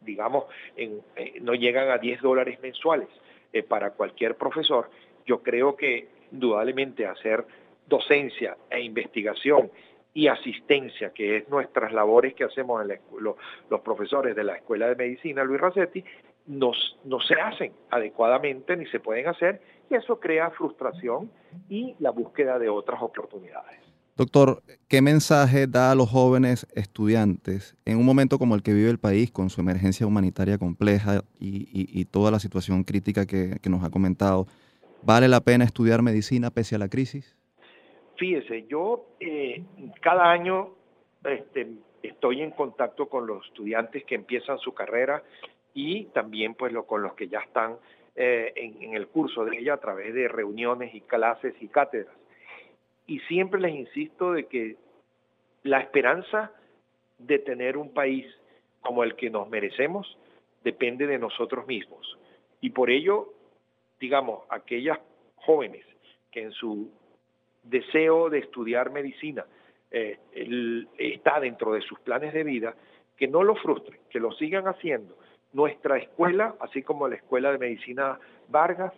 [0.00, 0.44] digamos,
[0.76, 1.00] eh,
[1.40, 3.08] no llegan a 10 dólares mensuales
[3.52, 4.90] eh, para cualquier profesor,
[5.26, 7.44] yo creo que indudablemente hacer
[7.86, 9.70] docencia e investigación
[10.14, 12.84] y asistencia, que es nuestras labores que hacemos
[13.70, 16.04] los profesores de la Escuela de Medicina Luis Racetti,
[16.48, 16.72] no,
[17.04, 21.30] no se hacen adecuadamente ni se pueden hacer y eso crea frustración
[21.68, 23.78] y la búsqueda de otras oportunidades.
[24.16, 28.90] Doctor, ¿qué mensaje da a los jóvenes estudiantes en un momento como el que vive
[28.90, 33.90] el país, con su emergencia humanitaria compleja y, toda la situación crítica que, nos ha
[33.90, 34.46] comentado?
[35.02, 37.36] ¿Vale la pena estudiar medicina pese a la crisis?
[38.16, 39.62] Fíjese, yo eh,
[40.00, 40.70] cada año
[41.22, 41.68] este,
[42.02, 45.22] estoy en contacto con los estudiantes que empiezan su carrera
[45.74, 47.76] y también pues lo, con los que ya están
[48.16, 52.14] eh, en, el curso de ella a través de reuniones y clases y cátedras
[53.06, 54.76] y siempre les insisto de que
[55.64, 56.52] la esperanza
[57.18, 58.26] de tener un país
[58.80, 60.18] como el que nos merecemos
[60.62, 62.18] depende de nosotros mismos.
[62.60, 63.32] Y por ello,
[63.98, 64.98] digamos, aquellas
[65.36, 65.84] jóvenes
[66.30, 66.90] que en su
[67.62, 69.46] deseo de estudiar medicina
[69.90, 70.18] eh,
[70.98, 72.74] está dentro de sus planes de vida,
[73.16, 75.16] que no lo frustren, que lo sigan haciendo.
[75.52, 78.92] Nuestra escuela, así como la Escuela de Medicina Vargas,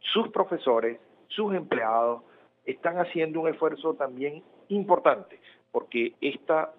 [0.00, 0.98] sus profesores,
[1.28, 2.22] sus empleados,
[2.64, 5.40] están haciendo un esfuerzo también importante
[5.72, 6.72] porque esta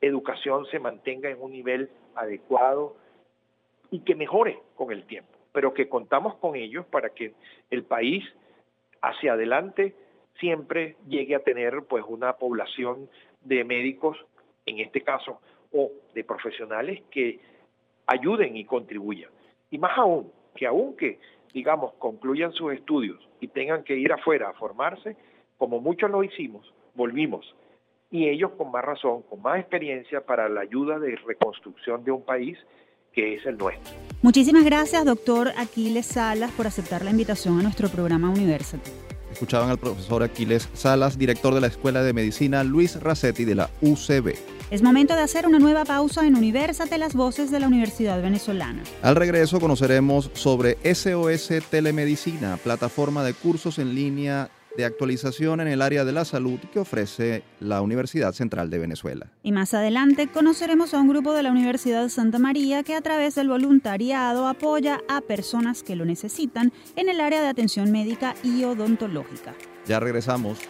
[0.00, 2.96] educación se mantenga en un nivel adecuado
[3.90, 7.34] y que mejore con el tiempo, pero que contamos con ellos para que
[7.70, 8.24] el país
[9.02, 9.94] hacia adelante
[10.38, 13.10] siempre llegue a tener pues una población
[13.42, 14.16] de médicos,
[14.64, 15.40] en este caso,
[15.72, 17.40] o de profesionales que
[18.06, 19.30] ayuden y contribuyan.
[19.70, 21.18] Y más aún, que aunque
[21.52, 25.16] digamos, concluyan sus estudios y tengan que ir afuera a formarse,
[25.58, 27.54] como muchos lo hicimos, volvimos.
[28.10, 32.22] Y ellos con más razón, con más experiencia para la ayuda de reconstrucción de un
[32.22, 32.58] país
[33.12, 33.94] que es el nuestro.
[34.22, 38.90] Muchísimas gracias, doctor Aquiles Salas, por aceptar la invitación a nuestro programa University.
[39.30, 43.70] Escuchaban al profesor Aquiles Salas, director de la Escuela de Medicina Luis Racetti de la
[43.80, 44.51] UCB.
[44.72, 48.82] Es momento de hacer una nueva pausa en Universate, las voces de la Universidad Venezolana.
[49.02, 55.82] Al regreso conoceremos sobre SOS Telemedicina, plataforma de cursos en línea de actualización en el
[55.82, 59.26] área de la salud que ofrece la Universidad Central de Venezuela.
[59.42, 63.34] Y más adelante conoceremos a un grupo de la Universidad Santa María que a través
[63.34, 68.64] del voluntariado apoya a personas que lo necesitan en el área de atención médica y
[68.64, 69.52] odontológica.
[69.86, 70.60] Ya regresamos.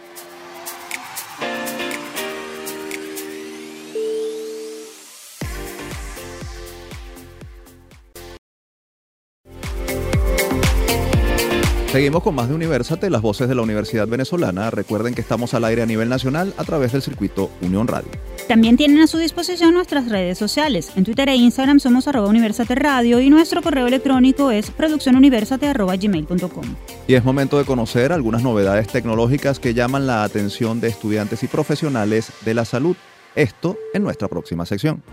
[11.93, 14.71] Seguimos con más de Universate, las voces de la Universidad Venezolana.
[14.71, 18.09] Recuerden que estamos al aire a nivel nacional a través del circuito Unión Radio.
[18.47, 20.91] También tienen a su disposición nuestras redes sociales.
[20.95, 26.63] En Twitter e Instagram somos arroba Universate Radio y nuestro correo electrónico es produccionuniversate.gmail.com.
[27.05, 31.47] Y es momento de conocer algunas novedades tecnológicas que llaman la atención de estudiantes y
[31.47, 32.97] profesionales de la salud.
[33.35, 35.03] Esto en nuestra próxima sección.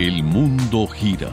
[0.00, 1.30] El mundo gira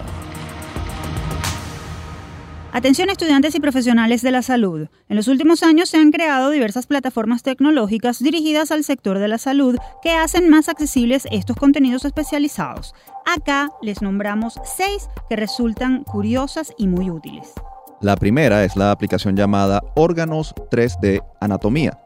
[2.76, 4.90] Atención estudiantes y profesionales de la salud.
[5.08, 9.38] En los últimos años se han creado diversas plataformas tecnológicas dirigidas al sector de la
[9.38, 12.94] salud que hacen más accesibles estos contenidos especializados.
[13.26, 17.54] Acá les nombramos seis que resultan curiosas y muy útiles.
[18.02, 21.98] La primera es la aplicación llamada Órganos 3D Anatomía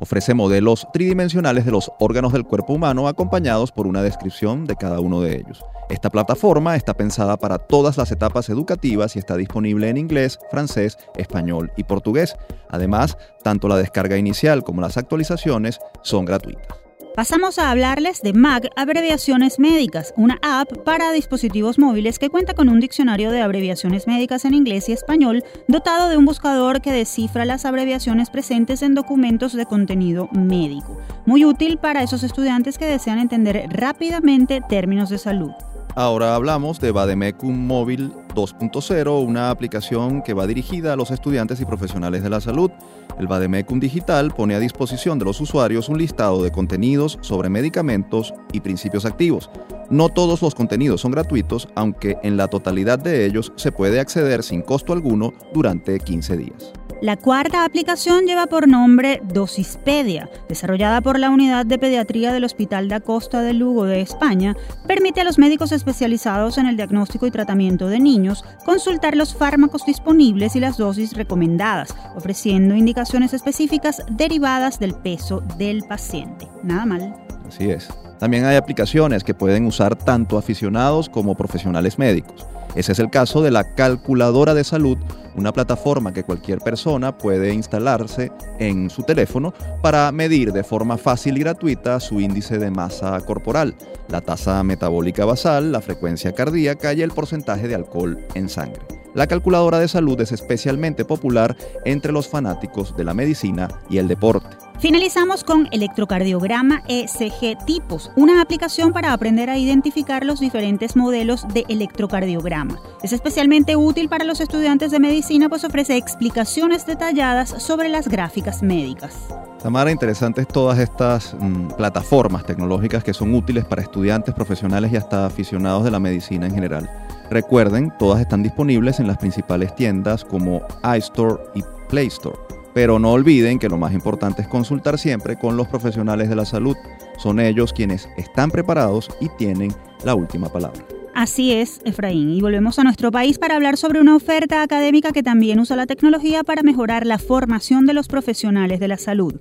[0.00, 5.00] Ofrece modelos tridimensionales de los órganos del cuerpo humano acompañados por una descripción de cada
[5.00, 5.64] uno de ellos.
[5.90, 10.98] Esta plataforma está pensada para todas las etapas educativas y está disponible en inglés, francés,
[11.16, 12.36] español y portugués.
[12.68, 16.87] Además, tanto la descarga inicial como las actualizaciones son gratuitas.
[17.18, 22.68] Pasamos a hablarles de MAG Abreviaciones Médicas, una app para dispositivos móviles que cuenta con
[22.68, 27.44] un diccionario de abreviaciones médicas en inglés y español, dotado de un buscador que descifra
[27.44, 30.96] las abreviaciones presentes en documentos de contenido médico.
[31.26, 35.50] Muy útil para esos estudiantes que desean entender rápidamente términos de salud.
[35.98, 41.64] Ahora hablamos de Bademecum Móvil 2.0, una aplicación que va dirigida a los estudiantes y
[41.64, 42.70] profesionales de la salud.
[43.18, 48.32] El Bademecum Digital pone a disposición de los usuarios un listado de contenidos sobre medicamentos
[48.52, 49.50] y principios activos.
[49.90, 54.44] No todos los contenidos son gratuitos, aunque en la totalidad de ellos se puede acceder
[54.44, 56.77] sin costo alguno durante 15 días.
[57.00, 62.88] La cuarta aplicación lleva por nombre Dosispedia, desarrollada por la Unidad de Pediatría del Hospital
[62.88, 64.56] da Costa de Lugo de España,
[64.88, 69.86] permite a los médicos especializados en el diagnóstico y tratamiento de niños consultar los fármacos
[69.86, 76.48] disponibles y las dosis recomendadas, ofreciendo indicaciones específicas derivadas del peso del paciente.
[76.64, 77.14] Nada mal.
[77.46, 77.88] Así es.
[78.18, 82.44] También hay aplicaciones que pueden usar tanto aficionados como profesionales médicos.
[82.78, 84.98] Ese es el caso de la calculadora de salud,
[85.34, 91.36] una plataforma que cualquier persona puede instalarse en su teléfono para medir de forma fácil
[91.36, 93.74] y gratuita su índice de masa corporal,
[94.08, 98.82] la tasa metabólica basal, la frecuencia cardíaca y el porcentaje de alcohol en sangre.
[99.12, 104.06] La calculadora de salud es especialmente popular entre los fanáticos de la medicina y el
[104.06, 104.57] deporte.
[104.78, 111.64] Finalizamos con electrocardiograma ECG tipos, una aplicación para aprender a identificar los diferentes modelos de
[111.68, 112.78] electrocardiograma.
[113.02, 118.62] Es especialmente útil para los estudiantes de medicina pues ofrece explicaciones detalladas sobre las gráficas
[118.62, 119.16] médicas.
[119.60, 125.26] Tamara, interesantes todas estas mm, plataformas tecnológicas que son útiles para estudiantes, profesionales y hasta
[125.26, 126.88] aficionados de la medicina en general.
[127.30, 130.62] Recuerden, todas están disponibles en las principales tiendas como
[130.96, 132.47] iStore y Play Store.
[132.78, 136.44] Pero no olviden que lo más importante es consultar siempre con los profesionales de la
[136.44, 136.76] salud.
[137.16, 140.86] Son ellos quienes están preparados y tienen la última palabra.
[141.12, 142.30] Así es, Efraín.
[142.30, 145.86] Y volvemos a nuestro país para hablar sobre una oferta académica que también usa la
[145.86, 149.34] tecnología para mejorar la formación de los profesionales de la salud.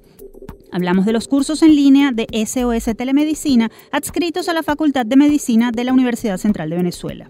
[0.71, 5.69] Hablamos de los cursos en línea de SOS Telemedicina adscritos a la Facultad de Medicina
[5.71, 7.30] de la Universidad Central de Venezuela.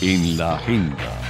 [0.00, 1.23] En la agenda.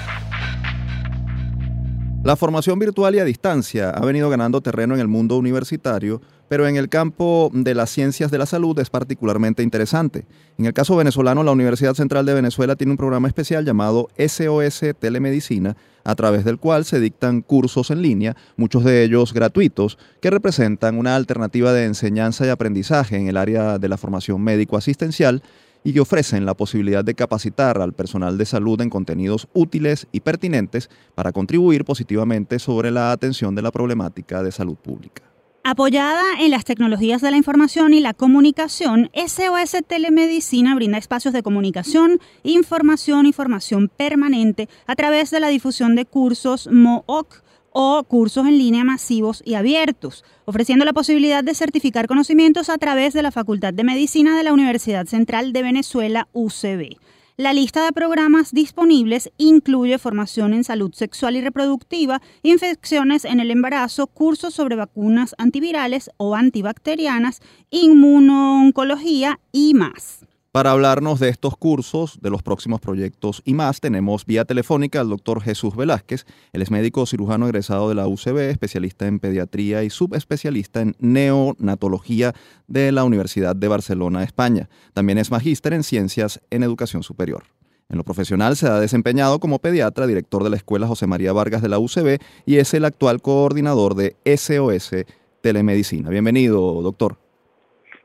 [2.25, 6.67] La formación virtual y a distancia ha venido ganando terreno en el mundo universitario, pero
[6.67, 10.25] en el campo de las ciencias de la salud es particularmente interesante.
[10.57, 14.95] En el caso venezolano, la Universidad Central de Venezuela tiene un programa especial llamado SOS
[14.99, 20.31] Telemedicina, a través del cual se dictan cursos en línea, muchos de ellos gratuitos, que
[20.31, 25.43] representan una alternativa de enseñanza y aprendizaje en el área de la formación médico-asistencial
[25.85, 30.21] y que ofrecen la posibilidad de capacitar al personal de salud en contenidos útiles y
[30.21, 35.23] pertinentes para contribuir positivamente sobre la atención de la problemática de salud pública.
[35.67, 41.43] Apoyada en las tecnologías de la información y la comunicación, SOS Telemedicina brinda espacios de
[41.43, 47.44] comunicación, información y formación permanente a través de la difusión de cursos MOOC
[47.75, 53.13] o cursos en línea masivos y abiertos, ofreciendo la posibilidad de certificar conocimientos a través
[53.15, 56.97] de la Facultad de Medicina de la Universidad Central de Venezuela, UCB.
[57.37, 63.51] La lista de programas disponibles incluye formación en salud sexual y reproductiva, infecciones en el
[63.51, 70.24] embarazo, cursos sobre vacunas antivirales o antibacterianas, inmunooncología y más.
[70.55, 75.09] Para hablarnos de estos cursos, de los próximos proyectos y más, tenemos vía telefónica al
[75.09, 76.27] doctor Jesús Velázquez.
[76.53, 82.35] Él es médico cirujano egresado de la UCB, especialista en pediatría y subespecialista en neonatología
[82.69, 84.69] de la Universidad de Barcelona, España.
[84.95, 87.43] También es magíster en ciencias en educación superior.
[87.89, 91.63] En lo profesional se ha desempeñado como pediatra, director de la Escuela José María Vargas
[91.63, 95.05] de la UCB y es el actual coordinador de SOS
[95.43, 96.11] Telemedicina.
[96.11, 97.17] Bienvenido, doctor.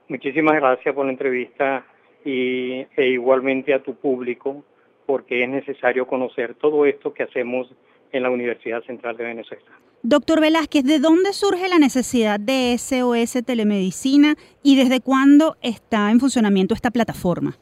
[0.08, 1.86] Muchísimas gracias por la entrevista
[2.26, 4.64] y, e igualmente a tu público,
[5.06, 7.74] porque es necesario conocer todo esto que hacemos
[8.12, 9.66] en la Universidad Central de Venezuela.
[10.02, 16.20] Doctor Velázquez, ¿de dónde surge la necesidad de SOS Telemedicina y desde cuándo está en
[16.20, 17.58] funcionamiento esta plataforma?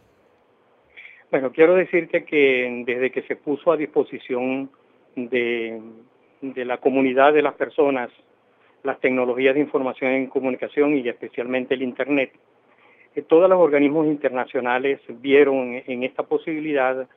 [1.32, 4.70] Bueno, quiero decirte que desde que se puso a disposición
[5.16, 5.82] de,
[6.42, 8.10] de la comunidad de las personas
[8.84, 12.32] las tecnologías de información y comunicación y especialmente el Internet,
[13.24, 17.08] todos los organismos internacionales vieron en esta posibilidad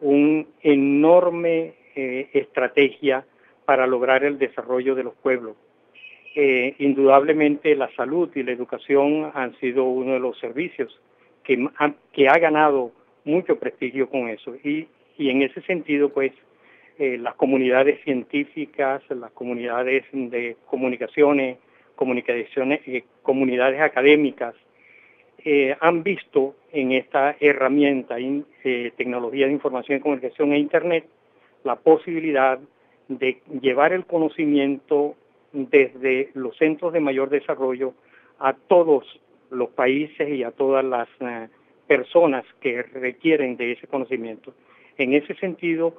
[0.00, 3.24] una enorme eh, estrategia
[3.64, 5.56] para lograr el desarrollo de los pueblos.
[6.34, 10.98] Eh, indudablemente la salud y la educación han sido uno de los servicios
[11.42, 11.68] que,
[12.12, 12.92] que ha ganado
[13.24, 14.54] mucho prestigio con eso.
[14.64, 14.88] Y,
[15.18, 16.32] en ese sentido, pues,
[16.98, 21.58] eh, las comunidades científicas, las comunidades de comunicaciones,
[21.94, 22.80] comunicaciones
[23.22, 24.54] comunidades académicas,
[25.44, 31.06] eh, han visto en esta herramienta, eh, tecnología de información y comunicación e Internet,
[31.64, 32.58] la posibilidad
[33.08, 35.16] de llevar el conocimiento
[35.52, 37.94] desde los centros de mayor desarrollo
[38.38, 39.04] a todos
[39.50, 41.48] los países y a todas las eh,
[41.86, 44.54] personas que requieren de ese conocimiento.
[44.96, 45.94] En ese sentido,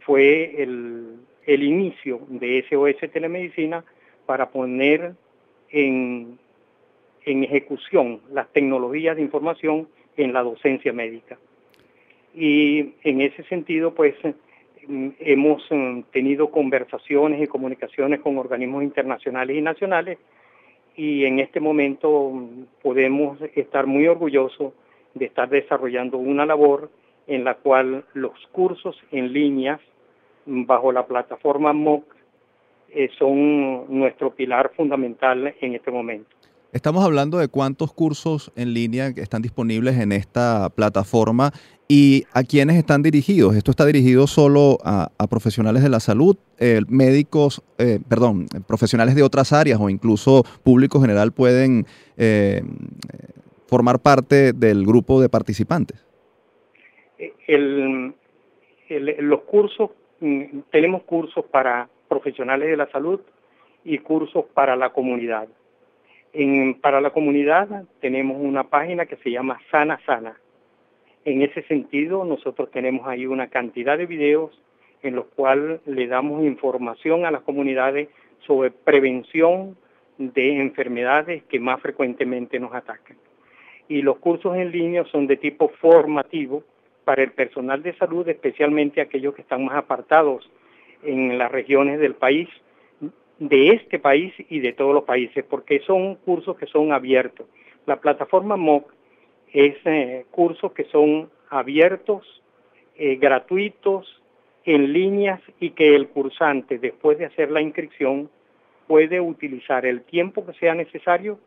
[0.00, 1.16] fue el,
[1.46, 3.84] el inicio de SOS Telemedicina
[4.26, 5.14] para poner
[5.70, 6.38] en,
[7.24, 11.38] en ejecución las tecnologías de información en la docencia médica.
[12.34, 14.14] Y en ese sentido, pues
[14.86, 20.18] mm, hemos mm, tenido conversaciones y comunicaciones con organismos internacionales y nacionales
[20.96, 24.72] y en este momento mm, podemos estar muy orgullosos
[25.14, 26.90] de estar desarrollando una labor
[27.26, 29.80] en la cual los cursos en línea
[30.46, 32.04] bajo la plataforma MOOC
[32.90, 36.34] eh, son nuestro pilar fundamental en este momento.
[36.74, 41.52] Estamos hablando de cuántos cursos en línea están disponibles en esta plataforma
[41.88, 43.56] y a quiénes están dirigidos.
[43.56, 49.22] Esto está dirigido solo a, profesionales de la salud, eh, médicos, eh, perdón, profesionales de
[49.22, 51.86] otras áreas o incluso público general pueden
[53.66, 56.04] formar parte del grupo de participantes.
[57.48, 59.90] los cursos
[60.24, 63.20] Mm, tenemos cursos para profesionales de la salud
[63.84, 65.48] y cursos para la comunidad.
[66.80, 70.38] Para la comunidad tenemos una página que se llama Sana Sana.
[71.24, 74.50] En ese sentido, nosotros tenemos ahí una cantidad de videos
[75.02, 78.08] en los cuales le damos información a las comunidades
[78.46, 79.76] sobre prevención
[80.18, 83.16] de enfermedades que más frecuentemente nos atacan.
[83.88, 86.64] Y los cursos en línea son de tipo formativo,
[87.04, 90.50] para el personal de salud, especialmente aquellos que están más apartados
[91.02, 92.48] en las regiones del país,
[93.38, 97.46] de este país y de todos los países, porque son cursos que son abiertos.
[97.86, 98.92] La plataforma MOOC
[99.52, 102.42] es eh, cursos que son abiertos,
[102.96, 104.22] eh, gratuitos,
[104.64, 108.30] en líneas y que el cursante, después de hacer la inscripción,
[108.86, 111.38] puede utilizar el tiempo que sea necesario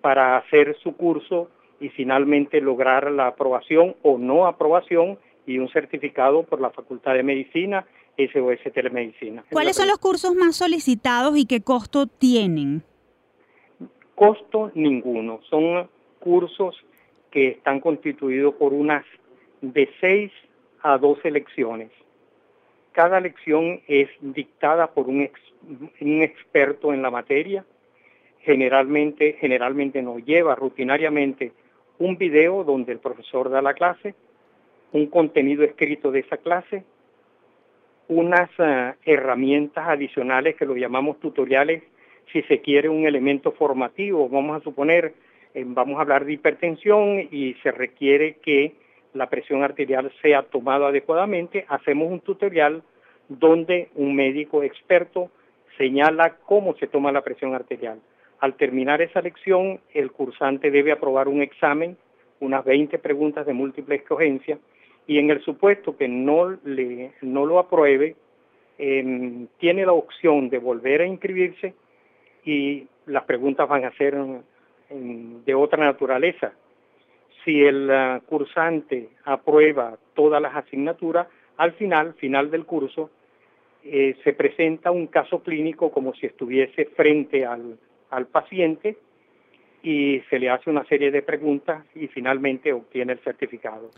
[0.00, 6.42] para hacer su curso y finalmente lograr la aprobación o no aprobación y un certificado
[6.44, 7.86] por la Facultad de Medicina,
[8.16, 9.44] SOS Telemedicina.
[9.50, 12.82] ¿Cuáles son los cursos más solicitados y qué costo tienen?
[14.14, 15.40] Costo ninguno.
[15.50, 15.88] Son
[16.20, 16.76] cursos
[17.30, 19.04] que están constituidos por unas
[19.60, 20.30] de 6
[20.82, 21.90] a 12 lecciones.
[22.92, 25.28] Cada lección es dictada por un,
[26.00, 27.64] un experto en la materia.
[28.40, 31.52] Generalmente, generalmente nos lleva rutinariamente
[31.98, 34.14] un video donde el profesor da la clase,
[34.92, 36.84] un contenido escrito de esa clase,
[38.08, 41.82] unas eh, herramientas adicionales que lo llamamos tutoriales,
[42.32, 45.14] si se quiere un elemento formativo, vamos a suponer,
[45.54, 48.74] eh, vamos a hablar de hipertensión y se requiere que
[49.12, 52.82] la presión arterial sea tomada adecuadamente, hacemos un tutorial
[53.28, 55.30] donde un médico experto
[55.78, 58.00] señala cómo se toma la presión arterial.
[58.40, 61.96] Al terminar esa lección, el cursante debe aprobar un examen,
[62.40, 64.58] unas 20 preguntas de múltiple escogencia,
[65.06, 68.16] y en el supuesto que no, lo apruebe,
[68.78, 71.74] em, tiene la opción de volver a inscribirse
[72.44, 74.16] y las preguntas van a ser
[74.90, 76.52] de otra naturaleza.
[77.44, 81.26] Si el ah, cursante aprueba todas las asignaturas,
[81.56, 83.10] al final, final del curso,
[83.84, 88.96] eh, se presenta un caso clínico como si estuviese frente al paciente
[89.82, 93.90] y se le hace una serie de preguntas y finalmente obtiene el certificado.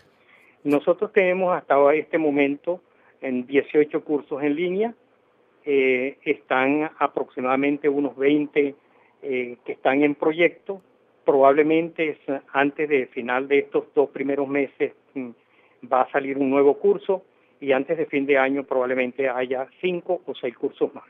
[0.65, 2.81] Nosotros tenemos hasta este momento
[3.21, 4.95] en 18 cursos en línea,
[5.65, 8.75] eh, están aproximadamente unos 20
[9.23, 10.81] eh, que están en proyecto,
[11.25, 12.19] probablemente
[12.53, 15.31] antes de final de estos dos primeros meses mm,
[15.93, 17.25] va a salir un nuevo curso
[17.61, 21.05] y antes de fin de año probablemente haya cinco o seis cursos más.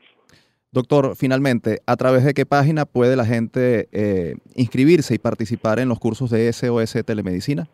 [0.71, 5.87] Doctor, finalmente, ¿a través de qué página puede la gente eh, inscribirse y participar en
[5.87, 7.67] los cursos de SOS Telemedicina?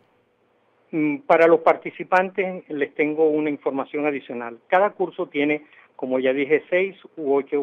[0.94, 4.60] Mm, para los participantes les tengo una información adicional.
[4.68, 5.62] Cada curso tiene,
[5.96, 7.60] como ya dije, seis u ocho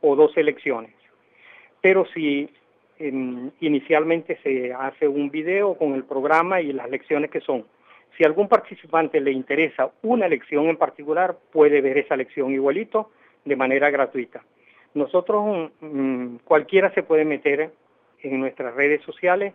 [0.00, 0.94] o, dos lecciones.
[1.82, 2.48] Pero si
[2.98, 7.66] em, inicialmente se hace un video con el programa y las lecciones que son,
[8.16, 13.10] si a algún participante le interesa una lección en particular, puede ver esa lección igualito
[13.44, 14.42] de manera gratuita.
[14.94, 17.70] Nosotros, mm, cualquiera se puede meter
[18.22, 19.52] en nuestras redes sociales,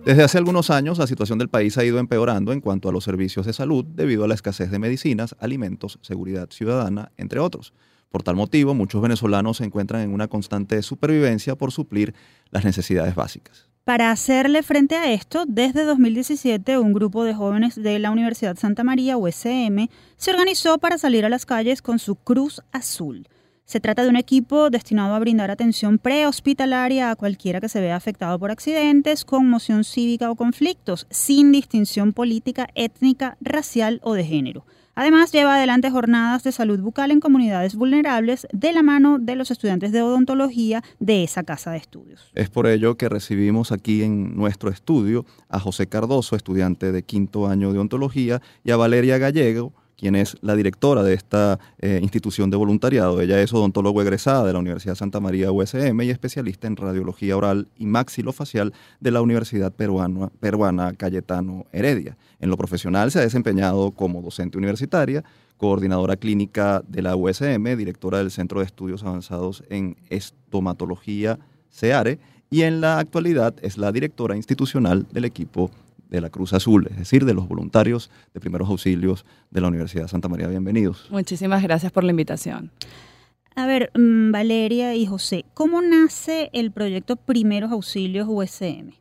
[0.05, 3.05] desde hace algunos años, la situación del país ha ido empeorando en cuanto a los
[3.05, 7.75] servicios de salud debido a la escasez de medicinas, alimentos, seguridad ciudadana, entre otros.
[8.11, 12.15] Por tal motivo, muchos venezolanos se encuentran en una constante supervivencia por suplir
[12.51, 13.69] las necesidades básicas.
[13.85, 18.85] Para hacerle frente a esto, desde 2017 un grupo de jóvenes de la Universidad Santa
[18.85, 23.29] María, USM, se organizó para salir a las calles con su Cruz Azul
[23.71, 27.95] se trata de un equipo destinado a brindar atención prehospitalaria a cualquiera que se vea
[27.95, 34.67] afectado por accidentes, conmoción cívica o conflictos, sin distinción política, étnica, racial o de género.
[34.97, 39.53] Además, lleva adelante jornadas de salud bucal en comunidades vulnerables de la mano de los
[39.53, 42.29] estudiantes de odontología de esa casa de estudios.
[42.35, 47.47] Es por ello que recibimos aquí en nuestro estudio a José Cardoso, estudiante de quinto
[47.47, 52.49] año de odontología, y a Valeria Gallego, quien es la directora de esta eh, institución
[52.49, 53.21] de voluntariado.
[53.21, 57.69] Ella es odontólogo egresada de la Universidad Santa María USM y especialista en radiología oral
[57.77, 62.17] y maxilofacial de la Universidad Peruana, Peruana Cayetano Heredia.
[62.41, 65.23] En lo profesional se ha desempeñado como docente universitaria,
[65.59, 71.39] coordinadora clínica de la USM, directora del Centro de Estudios Avanzados en Estomatología
[71.71, 75.71] CEARE y en la actualidad es la directora institucional del equipo
[76.11, 80.03] de la Cruz Azul, es decir, de los voluntarios de primeros auxilios de la Universidad
[80.03, 80.49] de Santa María.
[80.49, 81.09] Bienvenidos.
[81.11, 82.73] Muchísimas gracias por la invitación.
[83.55, 88.93] A ver, mm, Valeria y José, ¿cómo nace el proyecto Primeros Auxilios USM?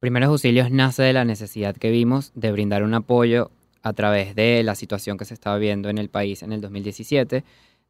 [0.00, 3.50] Primeros Auxilios nace de la necesidad que vimos de brindar un apoyo
[3.82, 7.44] a través de la situación que se estaba viendo en el país en el 2017.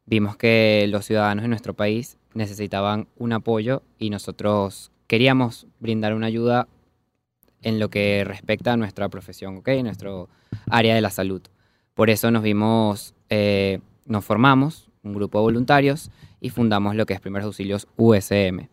[0.05, 6.27] Vimos que los ciudadanos de nuestro país necesitaban un apoyo y nosotros queríamos brindar una
[6.27, 6.67] ayuda
[7.63, 9.69] en lo que respecta a nuestra profesión, ¿ok?
[9.83, 10.29] Nuestro
[10.69, 11.41] área de la salud.
[11.93, 17.13] Por eso nos vimos, eh, nos formamos, un grupo de voluntarios, y fundamos lo que
[17.13, 18.67] es Primeros Auxilios USM.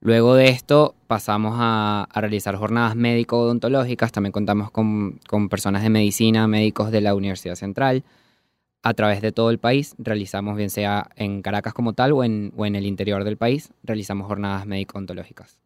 [0.00, 5.18] Luego de esto pasamos a, realizar jornadas médico-odontológicas, también contamos con,
[5.48, 8.04] personas de medicina, médicos de la Universidad Central.
[8.82, 12.52] A través de todo el país realizamos, bien sea en Caracas como tal o en,
[12.54, 15.58] o en el interior del país, realizamos jornadas médico-odontológicas.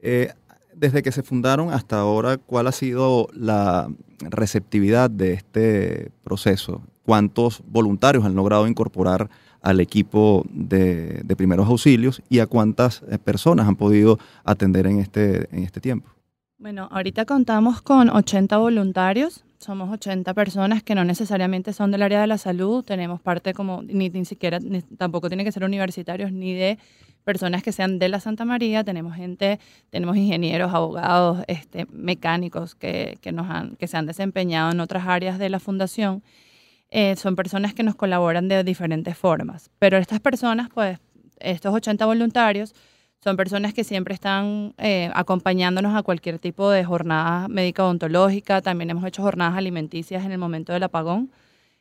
[0.00, 0.32] Eh,
[0.76, 3.88] desde que se fundaron hasta ahora, ¿cuál ha sido la
[4.20, 6.82] receptividad de este proceso?
[7.04, 13.66] ¿Cuántos voluntarios han logrado incorporar al equipo de, primeros auxilios y a cuántas eh, personas
[13.66, 16.10] han podido atender en este, en este tiempo?
[16.58, 22.20] Bueno, ahorita contamos con 80 voluntarios, somos 80 personas que no necesariamente son del área
[22.20, 24.58] de la salud, tenemos parte como, ni, ni siquiera,
[24.98, 26.78] tampoco tienen que ser universitarios ni de
[27.24, 29.58] personas que sean de la Santa María, tenemos gente,
[29.90, 35.38] tenemos ingenieros, abogados, este, mecánicos que, nos han, que se han desempeñado en otras áreas
[35.38, 36.22] de la fundación.
[36.90, 39.70] Eh, son personas que nos colaboran de diferentes formas.
[39.78, 40.98] Pero estas personas, pues,
[41.40, 42.74] estos 80 voluntarios,
[43.24, 48.60] son personas que siempre están eh, acompañándonos a cualquier tipo de jornada médica odontológica.
[48.60, 51.30] También hemos hecho jornadas alimenticias en el momento del apagón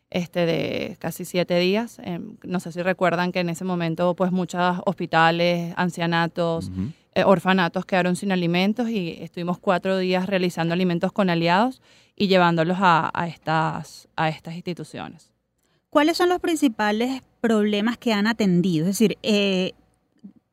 [0.10, 2.00] este, de casi siete días.
[2.02, 6.72] Em, no sé si recuerdan que en ese momento pues muchos hospitales, ancianatos,
[7.14, 11.82] eh, orfanatos quedaron sin alimentos y estuvimos cuatro días realizando alimentos con aliados
[12.16, 15.30] y llevándolos a, estas, a estas instituciones.
[15.89, 18.86] ¿Cuáles son los principales problemas que han atendido?
[18.86, 19.74] Es decir, eh,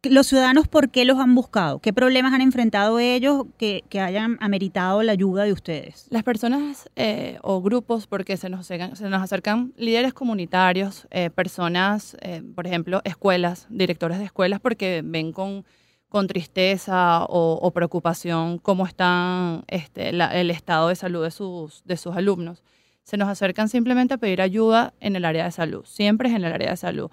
[0.02, 1.80] los ciudadanos, ¿por qué los han buscado?
[1.80, 6.06] ¿Qué problemas han enfrentado ellos que, que hayan ameritado la ayuda de ustedes?
[6.08, 11.28] Las personas eh, o grupos, porque se nos, acercan, se nos acercan líderes comunitarios, eh,
[11.28, 15.66] personas, eh, por ejemplo, escuelas, directores de escuelas, porque ven con,
[16.08, 22.16] con tristeza o, preocupación cómo está este, el estado de salud de sus, de sus
[22.16, 22.62] alumnos.
[23.02, 26.44] Se nos acercan simplemente a pedir ayuda en el área de salud, siempre es en
[26.44, 27.10] el área de salud.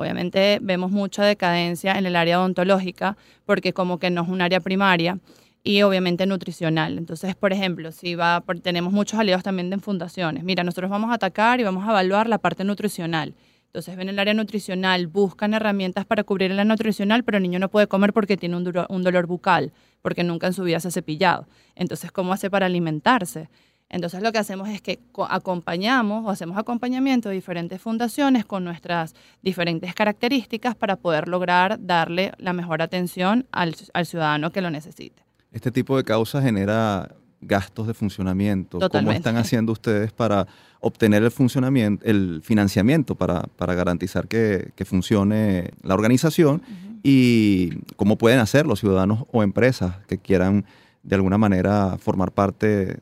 [0.00, 4.60] Obviamente vemos mucha decadencia en el área odontológica porque como que no es un área
[4.60, 5.18] primaria
[5.62, 6.98] y obviamente nutricional.
[6.98, 10.42] Entonces, por ejemplo, si va, tenemos muchos aliados también de fundaciones.
[10.42, 13.34] Mira, nosotros vamos a atacar y vamos a evaluar la parte nutricional.
[13.66, 17.68] Entonces ven el área nutricional, buscan herramientas para cubrir la nutricional, pero el niño no
[17.68, 19.72] puede comer porque tiene un, duro, un dolor bucal,
[20.02, 21.46] porque nunca en su vida se ha cepillado.
[21.76, 23.48] Entonces, ¿cómo hace para alimentarse?
[23.90, 29.14] Entonces lo que hacemos es que acompañamos o hacemos acompañamiento de diferentes fundaciones con nuestras
[29.42, 35.24] diferentes características para poder lograr darle la mejor atención al, al ciudadano que lo necesite.
[35.52, 37.10] Este tipo de causa genera
[37.40, 38.78] gastos de funcionamiento.
[38.78, 39.06] Totalmente.
[39.06, 40.46] ¿Cómo están haciendo ustedes para
[40.78, 46.56] obtener el funcionamiento, el financiamiento para, para garantizar que, que, funcione la organización?
[46.56, 47.00] Uh -huh.
[47.02, 50.66] Y cómo pueden hacer los ciudadanos o empresas que quieran
[51.02, 52.98] de alguna manera formar parte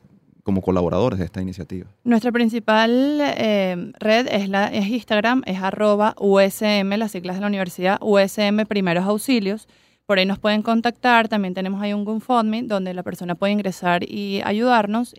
[0.49, 1.85] como colaboradores de esta iniciativa?
[2.03, 7.47] Nuestra principal eh, red es, la, es Instagram, es arroba USM, las siglas de la
[7.47, 9.67] universidad, USM Primeros Auxilios.
[10.07, 14.03] Por ahí nos pueden contactar, también tenemos ahí un GoFundMe donde la persona puede ingresar
[14.03, 15.13] y ayudarnos.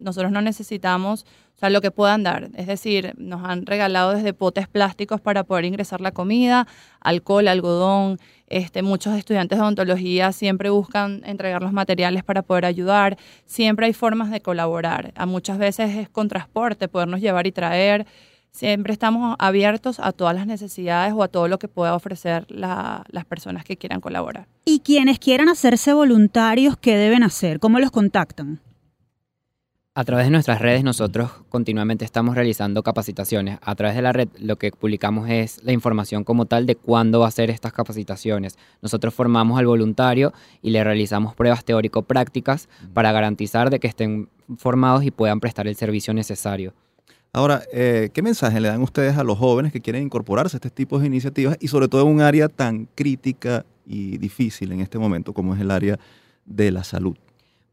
[0.00, 1.24] Nosotros no necesitamos,
[1.56, 2.50] o sea, lo que puedan dar.
[2.54, 6.66] Es decir, nos han regalado desde potes plásticos para poder ingresar la comida,
[7.00, 8.18] alcohol, algodón.
[8.48, 13.16] Este, muchos estudiantes de odontología siempre buscan entregar los materiales para poder ayudar.
[13.46, 15.12] Siempre hay formas de colaborar.
[15.16, 18.06] A muchas veces es con transporte, podernos llevar y traer.
[18.50, 23.04] Siempre estamos abiertos a todas las necesidades o a todo lo que pueda ofrecer la,
[23.08, 24.46] las personas que quieran colaborar.
[24.64, 27.60] Y quienes quieran hacerse voluntarios, ¿qué deben hacer?
[27.60, 28.60] ¿Cómo los contactan?
[29.98, 33.58] A través de nuestras redes nosotros continuamente estamos realizando capacitaciones.
[33.62, 37.20] A través de la red lo que publicamos es la información como tal de cuándo
[37.20, 38.58] va a ser estas capacitaciones.
[38.82, 44.28] Nosotros formamos al voluntario y le realizamos pruebas teórico-prácticas para garantizar de que estén
[44.58, 46.74] formados y puedan prestar el servicio necesario.
[47.32, 50.68] Ahora, eh, ¿qué mensaje le dan ustedes a los jóvenes que quieren incorporarse a este
[50.68, 54.98] tipo de iniciativas y sobre todo en un área tan crítica y difícil en este
[54.98, 55.98] momento como es el área
[56.44, 57.16] de la salud?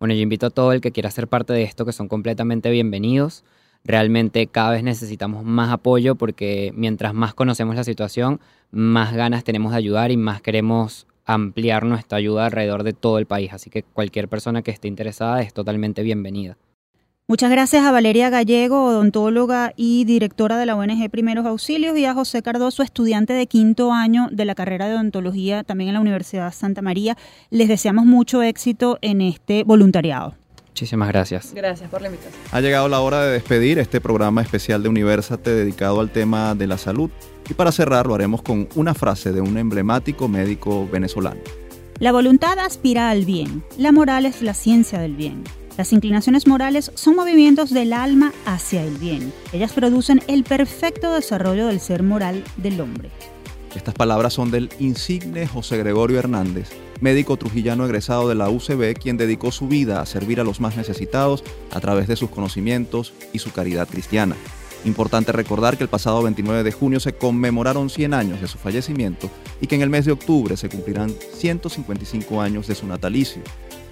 [0.04, 2.70] Bueno, yo invito a todo el que quiera ser parte de esto que son completamente
[2.70, 3.45] bienvenidos.
[3.86, 9.72] Realmente cada vez necesitamos más apoyo porque mientras más conocemos la situación, más ganas tenemos
[9.72, 13.54] de ayudar y más queremos ampliar nuestra ayuda alrededor de todo el país.
[13.54, 16.58] Así que cualquier persona que esté interesada es totalmente bienvenida.
[17.26, 22.13] Muchas gracias a Valeria Gallego, odontóloga y directora de la ONG Primeros Auxilios, y a
[22.13, 26.53] José Cardoso, estudiante de quinto año de la carrera de odontología también en la Universidad
[26.53, 27.15] Santa María.
[27.49, 30.36] Les deseamos mucho éxito en este voluntariado.
[30.67, 31.53] Muchísimas gracias.
[31.53, 32.41] Gracias por la invitación.
[32.51, 36.67] Ha llegado la hora de despedir este programa especial de Universate dedicado al tema de
[36.67, 37.09] la salud.
[37.49, 41.39] Y para cerrar lo haremos con una frase de un emblemático médico venezolano.
[41.99, 45.45] La voluntad aspira al bien, la moral es la ciencia del bien.
[45.78, 49.34] Las inclinaciones morales son movimientos del alma hacia el bien.
[49.53, 53.09] Ellas producen el perfecto desarrollo del ser moral del hombre.
[53.76, 56.69] Estas palabras son del insigne José Gregorio Hernández,
[57.01, 60.78] médico trujillano egresado de la UCB, quien dedicó su vida a servir a los más
[60.78, 64.36] necesitados a través de sus conocimientos y su caridad cristiana.
[64.86, 69.30] Importante recordar que el pasado 29 de junio se conmemoraron 100 años de su fallecimiento
[69.59, 73.41] y que en el mes de octubre se cumplirán 155 años de su natalicio,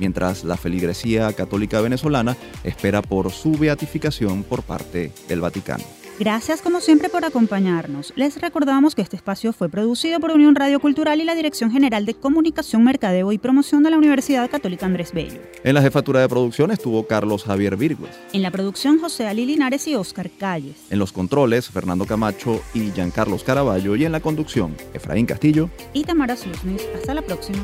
[0.02, 2.36] mientras la feligresía católica venezolana
[2.66, 5.84] espera por su beatificación por parte del Vaticano.
[6.20, 8.14] Gracias como siempre por acompañarnos.
[8.16, 12.06] Les recordamos que este espacio fue producido por Unión Radio Cultural y la Dirección General
[12.06, 15.40] de Comunicación, Mercadeo y Promoción de la Universidad Católica Andrés Bello.
[15.64, 18.12] En la jefatura de producción estuvo Carlos Javier Virgües.
[18.34, 20.76] En la producción José Ali Linares y Oscar Calles.
[20.92, 26.04] En los controles Fernando Camacho y Giancarlos Caraballo y en la conducción Efraín Castillo y
[26.04, 26.88] Tamara Slusnis.
[26.96, 27.60] Hasta la próxima.